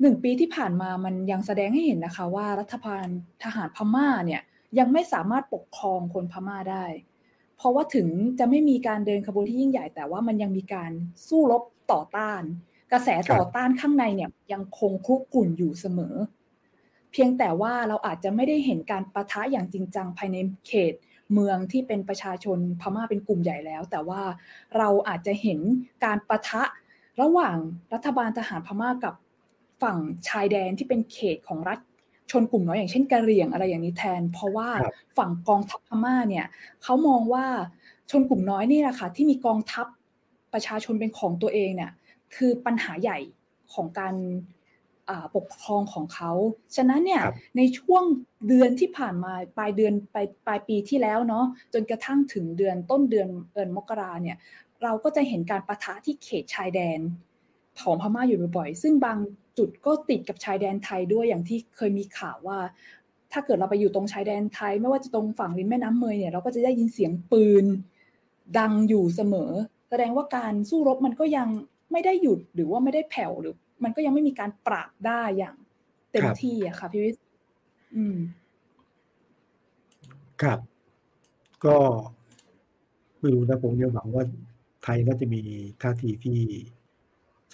[0.00, 3.06] หนึ่งปีที่ผ่านมามันยังแสดงให้เห็นนะคะ ว่ารัฐบาล
[3.44, 4.42] ทหารพม่าเนี่ย
[4.78, 6.84] ยังไม่สามารถปกครองคนพม่าได้
[7.60, 8.08] เพราะว่าถึง
[8.38, 10.90] จะไม่มีการเดินขบวนที่ยิ่งใหญ่ แต่ว่ามันยังมีการ
[11.28, 12.42] สู้รบต่อต้าน
[12.92, 16.14] กระแสต่อต้านข้างในเนี่ยยังคงคุกรุ่นอยู่เสมอ
[17.12, 20.36] เพียงแต่ว่าเราอาจจะไม่ได้เห็นการประทะอย่างจริงจังภายใน
[20.66, 20.94] เขต
[21.32, 24.22] เมืองที่เป็นประชาชนพม่าเป็นกลุ่มใหญ่แล้ว แต่ว่า
[24.76, 25.60] เราอาจจะเห็น
[26.04, 26.62] การประทะ
[27.22, 27.56] ระหว่าง
[27.92, 29.14] รัฐบาลทหารพม่ากับ
[29.82, 29.98] ฝั่ง
[30.28, 31.78] ชายแดนที่เป็นเขตของรัฐ
[32.30, 34.68] ชนกลุ่มน้อยอย่างเช่นกะเหรี่ยงอะไรอย่างนี้แทน เพราะว่า
[35.18, 36.46] ฝั่งกองทัพพม่าเนี่ย
[36.82, 37.46] เขามองว่า
[38.10, 39.86] ชนกลุ่มน้อยนี่แหละค่ะที่มีกองทัพ
[40.52, 41.92] ประชาชนเป็นของตัวเองเนี่ย
[42.34, 43.18] คือปัญหาใหญ่
[43.72, 44.14] ของการ
[45.36, 46.32] ปกครองของเขา
[46.76, 47.22] ฉะนั้นเนี่ย
[47.56, 48.04] ในช่วง
[48.48, 54.36] เดือนที่ผ่านมาปลายเดือนปลายปลายปีที่แล้วเนาะจนกระทั่งถึงเดือนต้นเดือนเอินมกราเนี่ย
[54.82, 57.00] เราก็จะเห็นการประทะที่เขตชายแดน
[57.82, 59.18] ของพม่าอยู่บ่อยๆ ซึ่งบาง
[59.58, 62.58] จุดก็ติดกับชายแดนไทยด้วยอย่างที่เคยมีข่าวว่า
[63.32, 67.64] ถ้าเกิดเราไปอยู่ตรงชายแดนไทย ไม่ว่าจะตรงฝั่งริมแม่น้ำเมยเนี่ยเราก็จะได้ยินเสียงปืน
[68.58, 69.52] ดังอยู่เสมอ
[69.90, 71.48] แสดงว่าการสู้รบมันก็ยัง
[71.92, 73.54] ไม่ได้หยุดหรือว่าไม่ได้แผ่วหรือ
[73.84, 75.56] มันก็ยังไม่มีการปราบได้อย่าง
[76.12, 77.16] เต็มที่อะค่ะพี่วิศ
[77.96, 78.16] อืม
[80.42, 80.60] ครับ
[81.64, 81.76] ก็
[83.20, 84.24] ไม่รู้นะผมยังหวังว่า
[84.82, 85.40] ไทยน่าจะมี
[85.82, 86.38] ท่าทีที่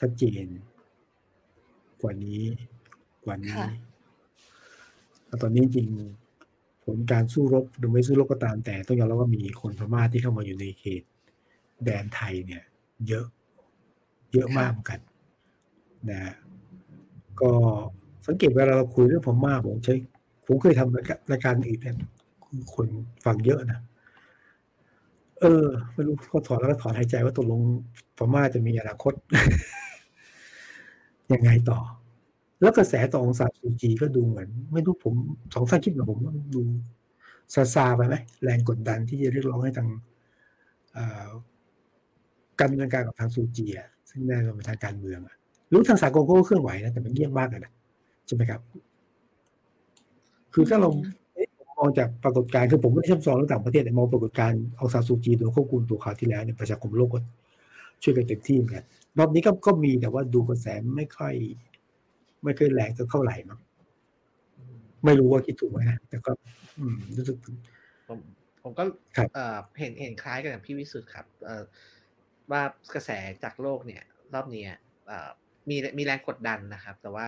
[0.01, 0.47] ชัดเจน
[2.03, 2.43] กว่านี้
[3.25, 3.61] กว่านี้
[5.43, 5.89] ตอนนี้จริง
[6.85, 11.03] ผลการสู้รบหรือไม่สู้รบก็ตามแต่ต้องยอมรับว่ามีคนพม่าที่เข้ามาอยู่ในเขต
[11.85, 12.63] แดนไทยเนี่ย
[13.09, 13.27] เยอะ
[14.33, 15.01] เยอะมากเหมือนกัน
[16.11, 16.35] นะ
[17.41, 17.51] ก็
[18.27, 19.95] สังเกตเวลาเราคุยเรื่องพม่าผมใช้
[20.47, 20.97] ผมเคยทำ
[21.31, 21.97] รายการอื่นเนี่ย
[22.75, 22.87] คน
[23.25, 23.81] ฟังเยอะนะ
[25.41, 27.61] เออไม่รู้เขาถอนแล้วก็ถอนหายใจว่าตกลง
[28.17, 29.13] พม่าจะมีอนาคต
[31.33, 31.79] ยังไงต่อ
[32.61, 35.15] แล้วกระแสต่อองซานซูจีก็ดูเหมือน ไม่รู้ผม
[35.55, 36.61] สองท่านคิดเหมือนผมว่าดู
[37.55, 39.89] ซาซาไปไหมแรงกดดันที่จะเรียกร้องให้ทาง
[42.59, 45.35] การดำเนินการกับทางซูจีอะซึ่งแน่นอนเป็นทางการเมืองอะ
[45.73, 47.73] รู้ทางสากลก็เคลื่อนไหวนะแต่มันเงียบมากเลยนะ
[48.27, 48.61] ใช่ไหมครับ
[50.55, 50.89] คือถ้าเรา
[51.79, 57.21] มองจากปรากฏการณ์คือผมไม่ได้ชอบซองเรื่องต่างประเทศแต่มองปรากฏการณ์เอาซาซูจีโดยควบคุมตัวข่าวที่แล้วเนี่ยประชาคมโลกก็
[58.03, 58.85] ช่วยกันเต็มที่เหมือนกัน
[59.19, 61.35] รอบนี้ก็ก็มีแต่ว่าดูกระแสไม่ค่อย
[62.45, 63.61] ไม่ค่อยแรงสักเท่าไหร่มั้ง
[65.05, 66.33] ไม่รู้ว่าคิดถูกไหมนะแต่ก็
[66.79, 67.37] อืมรู้สึก
[68.09, 68.19] ผม
[68.63, 68.85] ผมก็
[69.35, 71.51] เเห็นเห็นคล้ายกันกับพี่วิสุทธ์ครับเอ
[72.51, 72.63] ว่า
[72.95, 73.11] กระแส
[73.45, 74.03] จากโลกเนี่ย
[74.35, 74.65] รอบนี้
[75.69, 77.27] มีมีแรงกดดันนะครับ แต่ว่า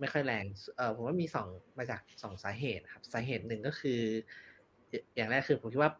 [0.00, 0.44] ไม่ค่อยแรง
[0.76, 1.48] เออผมว่ามีสอง
[1.78, 4.00] มาจากสองสาเหตุครับ สาเหตุหนึ่งก็คือ
[5.16, 5.92] อย่างแรกคือผมคิดว่า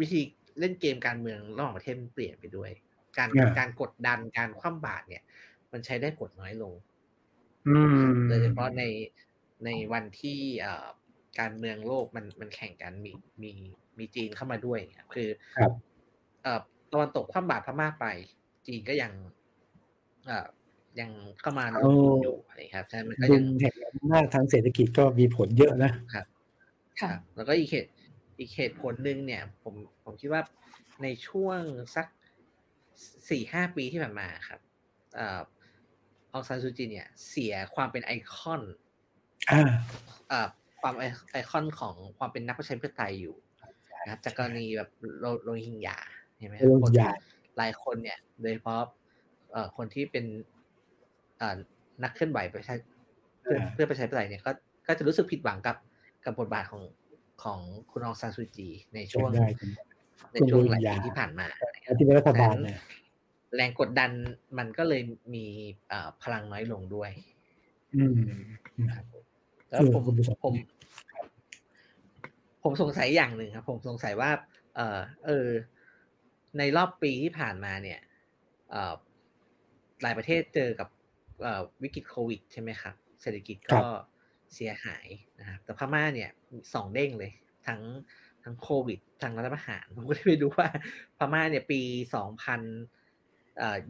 [0.00, 0.20] วิธี
[0.60, 2.70] เล่นเกมการเมืองระหว่างประเทศเปลี่ยนไปด้วย
[3.18, 5.22] การการกดดันการคว่ำบาตรเนี่ย
[5.72, 6.74] มันใช้ได้ผลน้อยลง
[8.28, 8.82] โดยเฉพาะใน
[9.64, 10.86] ในวันที่เอ่อ
[11.40, 13.12] การเมืองโลกมันมันแข่งกันมี
[13.42, 13.52] มี
[13.98, 14.80] มีจีนเข้ามาด้วย
[15.14, 15.28] คือ
[16.42, 16.60] เอ่อ
[16.92, 18.06] ตะวันตกคว่ำบาตรพม่าไป
[18.66, 19.12] จีนก็ยัง
[20.26, 20.46] เอ่อ
[21.00, 21.10] ยัง
[21.40, 21.66] เข้ามา
[22.22, 23.74] อยู่อะไรครับใช่มันก็ยังแข่ง
[24.08, 26.26] หน้าทางเศรษฐกิจก็มีผลเยอะนะครับ
[27.00, 27.90] ค่ะแล้วก็อีกเหตุ
[28.38, 30.42] อีกเหตุผลหนึ่งเนี่ย ผมผมคิดว่า
[31.02, 31.60] ในช่วง
[31.96, 32.06] สัก
[33.30, 34.60] สี่ห้าปีที่ผ่านมาครับ
[35.18, 35.20] อ
[36.36, 38.62] องซานซูจีเนี่ยเสียความเป็นไอคอน
[40.30, 40.46] อ่า
[40.80, 40.94] ความ
[41.30, 43.36] ไอคอนของความเป็นนักประชาธิปไตยอยู่
[44.02, 44.90] นะครับจากกรณีแบบ
[45.42, 45.96] โรฮิงญา
[46.38, 46.92] ใช่ไหมคน
[47.58, 48.82] หลายคนเนี่ย โดยเฉพาะ
[49.76, 50.24] คนที่เป็น
[52.02, 52.74] นักเคลื่อนไหวประชา
[53.72, 54.50] เพื่อประชาธิปไตยเนี่ยก็
[54.86, 55.76] ก็จะรู้สึกผิดหวังกับ
[56.24, 56.82] กับบทบาทของ
[57.42, 59.30] ของคุณองซานซูจีในช่วง
[60.32, 61.46] ในช่วงหลายปีที่ผ่านมา
[61.98, 62.54] ที่เป็นรัฐบาล
[63.56, 64.10] แรงกดดัน
[64.58, 65.02] มันก็เลย
[65.34, 65.46] มี
[66.22, 67.10] พลังน้อยลงด้วย
[67.96, 68.14] อืม
[69.70, 70.02] แล้วผม
[70.44, 70.54] ผม
[72.62, 74.30] ผมสงสัยอย่างหนึ่งครับ ผมสงสัยว่า
[74.76, 75.48] เออเออ
[76.58, 78.00] ในรอบปีที่ผ่านมาเนี่ย
[78.70, 78.94] เออ
[80.02, 80.88] หลายประเทศเจอกับ
[81.82, 83.82] วิกฤตโควิดใช่ไหมครับ เศรษฐกิจก็
[84.54, 85.06] เสียหาย
[85.40, 86.30] นะครับ แต่พม่าเนี่ย
[86.74, 87.32] สองเด้งเลย
[87.66, 87.80] ทั้ง
[88.44, 90.68] ทั้งโควิดทั้งรัฐประหาร ผมก็ได้ไปดูว่า
[91.18, 91.80] พม่าเนี่ยปี
[92.14, 92.60] สองพัน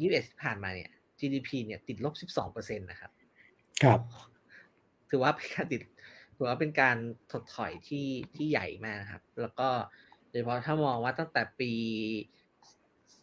[0.01, 3.11] ยี่สิบเอ็ดผ่านมาเนี่ย GDP เนี่ยติดลบสิบสองเปอร์เซ็นตนะครับ
[3.83, 4.01] ครับ
[5.11, 5.81] ถือว่าเป็นการติด
[6.37, 6.97] ถือว่าเป็นการ
[7.33, 9.69] ถดถอยที่ที่ใหญ่มากครับ แล้วก็
[10.31, 11.71] โดยเฉพาะถ้ามองว่าตั้งแต่ปี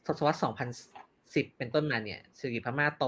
[0.06, 0.70] ทศวรรษสองพัน
[1.36, 3.06] สิบเป็นต้นมาเนี่ยเศรษฐกิจพม่าโต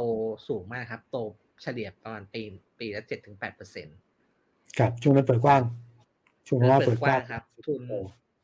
[0.48, 1.18] สูงมากครับ โต
[1.62, 2.42] เฉลี่ยประมาณปี
[2.80, 3.98] ปีละเจ็ดถึงแปดเปอร์เซ็นต์
[4.78, 5.62] ครับช่วงนั้นเปิดกว้าง
[6.48, 7.82] ช่วงนั้นเปิดกว้างครับ ทุน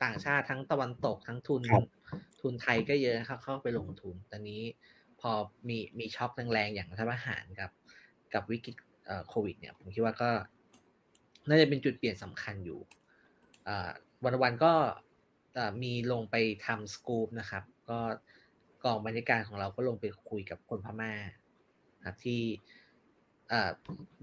[0.03, 1.61] ต่างชาติทั้งตะวันตกทั้งทุน
[2.41, 4.61] ทุนไทยก็เยอะครับเข้าไปลงทุน ตอนนี้
[5.21, 5.31] พอ
[5.67, 7.71] มีมีช็อคแรงๆอย่างรัฐประหารกับ
[8.33, 8.75] กับวิกฤต
[9.27, 10.31] โควิด เนี่ย ผมคิดว่าก็
[11.47, 12.79] น่าจะเป็นจุดเปลี่ยนสำคัญอยู่
[14.23, 14.73] วันวันก็
[15.83, 16.35] มีลงไป
[16.65, 17.99] ทำสกู๊ปนะครับ ก็
[18.83, 21.13] กองบรรยากาศของเราก็ลงไปคุยกับคนพม่า
[22.05, 22.41] ครับที่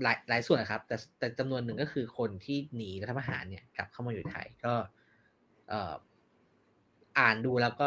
[0.02, 4.74] หลายหลายส่วนครับ แต่แต่จำนวนหนึ่งก็คือคนที่หนีรัฐประหารเนี่ยกลับเข้ามาอยู่ไทยก็
[7.18, 7.86] อ่านดูแล้วก็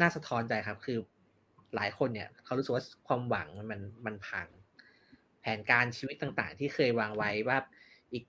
[0.00, 0.98] น่าสะท้อนใจครับ คือ
[1.76, 4.46] หลายคนเนี่ยเขารู้สึกว่าความหวังมันมันพัง
[5.40, 7.58] แผนการชีวิตต่างๆ ที่เคยวางไว้ว่า
[8.12, 8.24] อีก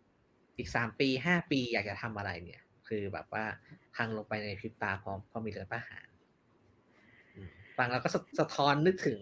[0.57, 3.45] อีกสามปีห้าปีอยากจะทำอะไรเนี่ย คือแบบว่า
[3.95, 6.07] พังลงไปในพริบตาพร้อมพอมีรัฐประหาร
[7.77, 8.09] ฟังแล้วก็
[8.39, 9.19] สะท้อนนึกถึง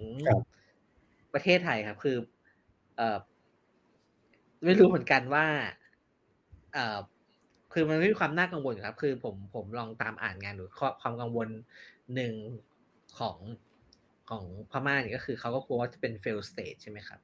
[1.33, 2.17] ประเทศไทยครับ คือ
[2.99, 3.19] เออ
[4.63, 5.45] ไม่รู้เหมือนกันว่า
[6.73, 6.99] เออ
[7.73, 10.63] คือมันมีความน่ากังวลครับ คือผมผมลองตามอ่านงานดู
[11.01, 11.49] ความกังวล
[12.15, 12.33] หนึ่ง
[13.19, 13.37] ของ
[14.29, 17.19] ของพม่าเนี่ยก็คือเขาก็กลัวว่าจะเป็น fail state ใช่ไหมครับ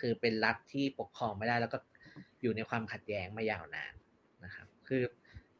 [0.00, 1.78] คือเป็นรัฐที่ปกครองไม่ได้แล้วก็
[2.42, 3.94] อยู่ในความขัดแย้งมายาวนาน
[4.44, 5.02] นะครับ คือ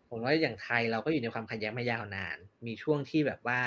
[0.09, 2.37] ผมว่าอย่างไทยเราก็อยู่ในความขัดแย้งมายาวนาน
[2.67, 3.61] มีช่วงที่แบบว่า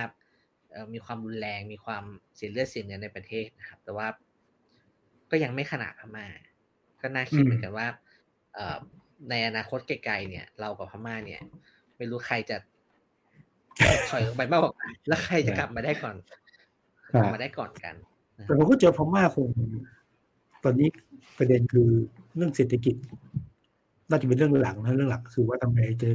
[0.93, 2.03] มีความรุนแรง มีความ
[2.35, 4.07] เสียเลือดเสียเนื้อในประเทศนะครับ แต่ว่า
[5.32, 6.25] ก็ยังไม่ขนาดพม่า
[7.01, 7.88] ก็น่าคิดเหมือนกันว่า
[9.30, 11.41] ในอนาคตไกลๆเนี่ย เรากับพม่าเนี่ย
[11.97, 12.57] ไม่รู้ใครจะ
[14.09, 16.15] ถอยไปมากกว่ากันแล้วใครจะกลับมาได้ก่อน
[17.13, 17.95] กลับมาได้ก่อนกัน
[18.45, 19.49] แต่ผมก็เจอพม่าคง
[20.63, 20.88] ตอนนี้
[21.38, 21.88] ประเด็นคือ
[22.36, 22.95] เรื่องเศรษฐกิจ
[24.09, 26.09] น่าจะเป็นเรื่องหลังนะเรื่องหลักคือว่าทำไมจะ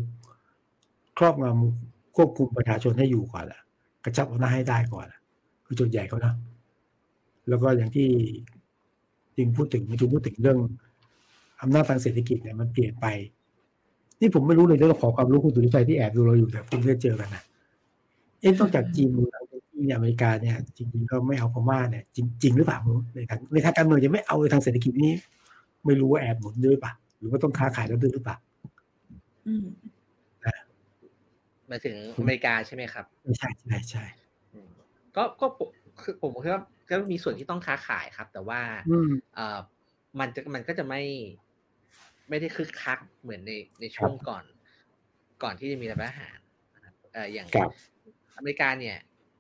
[1.19, 3.61] ครอบงำควบคุมประชาชนให้อยู่ก่อนล่ะ
[4.05, 5.07] กระชับอำนาจให้ได้ก่อน
[5.67, 6.35] คือจุดใหญ่เขานะ
[7.49, 8.09] แล้วก็อย่างที่
[9.43, 10.59] จริงพูดถึงจริงพูดถึงเรื่อง
[11.61, 13.07] อำนาจทางเศรษฐกิจเนี่ยมันเปลี่ยนไป
[14.21, 17.43] นี่ผมไม่รู้เลยต้องขอความรู้คุณสุริชัยที่แอบดูเราอยู่แต่คุณได้เจอกันนะ
[18.41, 19.11] เอ๊ะนอกจากจีน
[19.71, 22.79] ที่อเมริกาเนี่ย จริงๆก็ไม่เอาพม่าเนี่ยจริงจริงหรือเปล่า
[23.15, 25.13] ในทางในทางการเมืองยังไม่เอาในทางเศรษฐกิจนี่
[25.85, 28.37] ไม่รู้ว่าแอบหนุนด้วยป่ะหรือว่าต้องค้าขายแล้วด้วยหรือเปล่า
[29.47, 29.67] อืม
[31.69, 34.05] หมายถึงอเมริกาใช่ไหมครับไม่ใช่ใช่ใช่
[34.53, 34.69] อืม
[35.17, 35.69] ก็ก็ผม
[36.01, 39.59] คือผมคิดว่าก็มีส่วนที่ต้องค้าขายครับ แต่ว่าอืมเอ่อ
[40.21, 41.03] มันจะมันก็จะไม่
[42.29, 44.45] ไม่ได้คึกคักเหมือนในในช่วงก่อน
[45.43, 46.39] ก่อนที่จะมีรัฐประหาร
[46.75, 47.71] นะครับเอ่ออย่างครับ
[48.37, 48.97] อเมริกาเนี่ย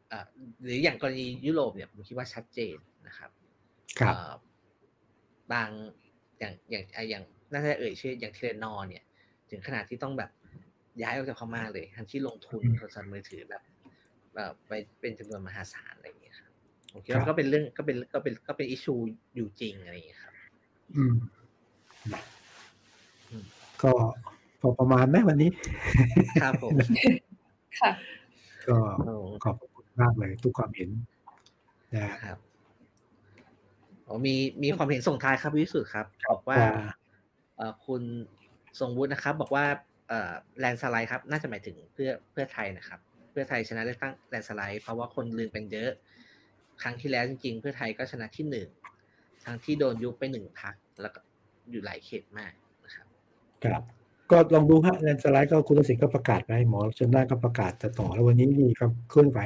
[0.08, 0.26] เอ่อ
[0.62, 2.76] หรืออย่างกรณียุโรปเนี่ยผมคิดว่าชัดเจน
[3.08, 3.30] นะครับ
[4.00, 4.32] ครับเอ่อ
[5.52, 5.68] บาง
[6.38, 9.04] อย่างอย่างอะอย่างน่าจะเอ่ยชื่ออย่างเทเลนอร์เนี่ย
[9.50, 10.30] ถึงขนาดที่ต้องแบบ
[11.02, 13.62] ย้ายออกจากพม่าเลยทั้งที่ลงทุนอืมโทรศัพท์มือถือแบบ
[14.34, 16.21] แบบไปเป็นจำนวนมหาศาลอะไรอย่างเงี้ยครับ
[16.92, 18.94] ผมคิดว่าครับก็เป็นเรื่องก็เป็นก็เป็นก็เป็นอิชู
[19.34, 20.34] อยู่จริงอะไรอย่างเงี้ยครับ
[20.96, 21.14] อืม
[23.30, 23.44] อืม
[23.82, 23.92] ก็
[24.60, 25.50] พอประมาณไหมวันนี้
[26.42, 26.70] ครับผม
[27.80, 27.92] ค่ะ
[28.68, 29.14] ก็โอ้
[29.44, 30.90] ขอบคุณมากเลย ทุกความเห็น
[31.94, 32.38] นะครับ
[34.06, 36.70] อ๋อมีมีความเห็นส่งท้ายครับวิสุทธ์ครับบอกว่าว่า
[37.56, 38.02] เอ่อคุณ
[38.80, 39.64] ทรงวุฒินะครับ บอกว่า
[40.08, 45.90] เอ่อแลนสไลด์ครับ น่าจะหมายถึงเพื่อเพื่อไทยนะครับ เพื่อไทยชนะเลือกตั้งแลนสไลด์เพราะว่าคนลืมกันเยอะ
[46.82, 48.68] ครั้งที่แล้วจริง ๆ เพื่อไทยก็ชนะที่หนึ่ง
[49.44, 51.20] ทั้งที่โดนยุบไปหนึ่งพักแล้วก็
[51.70, 52.52] อยู่หลายเขตมาก
[52.84, 53.06] นะครับ
[53.64, 53.82] ครับ
[54.30, 59.38] ก็ลองดูฮะแลนด์สไลด์ก็คุณทักษิณก็ประกาศไปหมอชนน่านก็ประกาศจะต่อแล้ววันนี้มีครับเคลื่อนไหว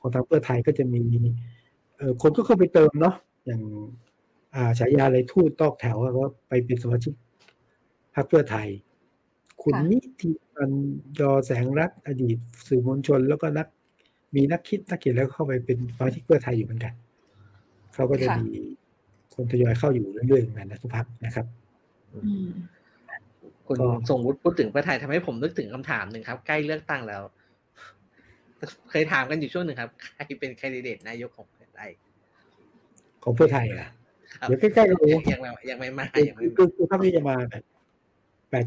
[0.00, 1.02] ของทางเพื่อไทยก็จะมี
[1.96, 3.14] เอ่อคนก็เข้าไปเติมเนาะ
[3.46, 3.62] อย่าง
[4.54, 7.14] อ่าฉายาเลยทูตตอกแถวอะก็ไปเป็นสมาชิก
[8.14, 8.68] พรรคเพื่อไทย
[9.62, 12.36] คุณค่ะนิติพันธ์ยอแสงรักอดีต
[12.68, 13.66] สื่อมวลชนแล้วก็นัก
[14.36, 16.92] มีนักคิดนักเขียนแล้วก็เข้าไปเป็นสมาชิกเพื่อไทยอยู่เหมือนกัน
[17.94, 18.46] เขาก็จะมี
[19.34, 21.46] คนทยอยเข้าอยู่เรื่อยๆเหมือนกันนะทุกพักนะครับ
[22.14, 22.48] อืม
[23.66, 27.22] คุณก็ทรงวุฒิพูดถึงเพื่อไทยทำให้ผมนึกถึงคำถามหนึ่งครับ ใกล้เลือกตั้งแล้ว
[28.90, 31.90] เคยถามกันอยู่ช่วงหนึ่งครับ ใครเป็นแคนดิเดตนายกของเพื่อไทย
[33.24, 33.90] ของเพื่อไทยอะ
[34.34, 37.64] ครับเดี๋ยวใกล้ๆก็รู้ยังไม่ยังไม่มาคือยังไม่คืมาอคือภาพนี้จะมาแบบ
[38.50, 38.66] แบบ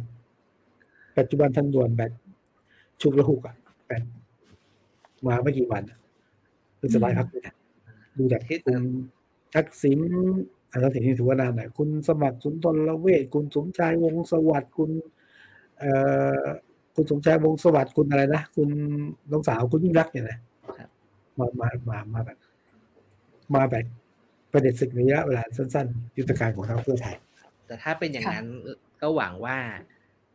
[1.17, 2.11] ปัจจุบันทันด่วนแบบ
[3.01, 3.55] ชุกระหุกอะ
[3.87, 4.03] แบบ
[5.27, 5.99] มาไม่กี่วันอะ
[6.79, 7.55] คือสบายพักเลยนะ
[8.17, 8.81] ดูจากคุณ
[9.55, 9.99] ทักษิณ
[10.71, 14.89] อันนั้นถึงที่ถือว่านานหน่อยคุณสมัครสุนทรละเวชคุณสมชายวงศ์สวัสดิ์คุณ
[15.79, 15.91] เอ่
[16.43, 16.45] อ
[16.95, 18.69] คุณสมชายวงศ์สวัสดิ์คุณอะไรนะคุณ
[19.31, 20.37] น้องสาวคุณยิ่งรักษณ์เนี่ยนะ
[20.77, 20.89] ครับ
[21.39, 22.37] มามามามาแบบ
[23.55, 23.85] มาแบบ
[24.51, 27.15] ประเด็จศึกในระยะเวลาสั้น ๆ ยุทธการของทางเพื่อไทย
[27.67, 28.47] แต่ถ้าเป็นอย่างนั้น
[29.01, 29.57] ก็หวังว่า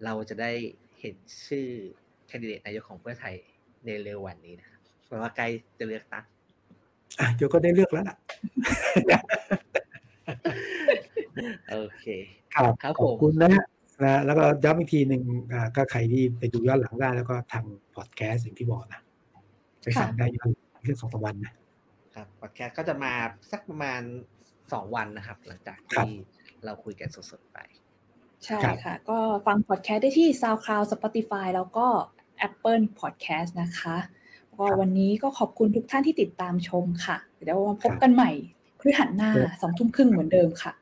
[0.04, 0.52] เราจะได้
[1.00, 1.16] เห็น
[1.46, 1.66] ชื่อ
[2.26, 3.34] แคนดิเดตนายกของเพื่อไทย
[3.84, 4.68] ในเร็ววันนี้นะ
[5.12, 5.46] ครับเพราะว่าใกล้
[5.78, 6.24] จะเลือกตั้ง
[7.20, 8.16] อะเดี๋ยวก็ได้เลือกแล้วล่ะ
[11.70, 12.06] โอเค
[12.54, 13.64] ครับครับขอบผมคุณนะฮะ
[14.04, 19.00] นะแล้วก็ย้ำอีกทีหนึ่งอ่าก็ใครที่ไปดูย้อนหลังได้แล้วก็ทางพอดแคสต์อย่างที่บอกนะ
[19.82, 21.52] ไปฟังค่ะได้ย้อนหลังแค่สองสามวันนะ
[22.14, 23.12] ครับพอดแคสต์ก็จะมา
[23.50, 24.00] สักประมาณ
[24.72, 27.58] สองวันนะครับ หลังจากครับที่เราคุยกันสดๆไป
[28.44, 31.86] ใช่ครับค่ะ ก็ฟังพอดแคสต์ได้ที่ SoundCloud Spotify แล้วก็
[32.46, 33.96] Apple Podcast นะคะ
[34.62, 38.30] ก็วันนี้ก็ขอบคุณทุกท่านที่ติดตามชมค่ะ เดี๋ยวมาพบกันใหม่
[38.80, 39.30] พฤหัสหน้า
[39.62, 40.72] สองทุ่มครึ่งเหมือนเดิมค่ะ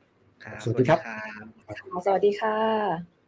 [0.45, 3.20] ครับ สวัสดีครับครับค่ะสวัสดีค่ะ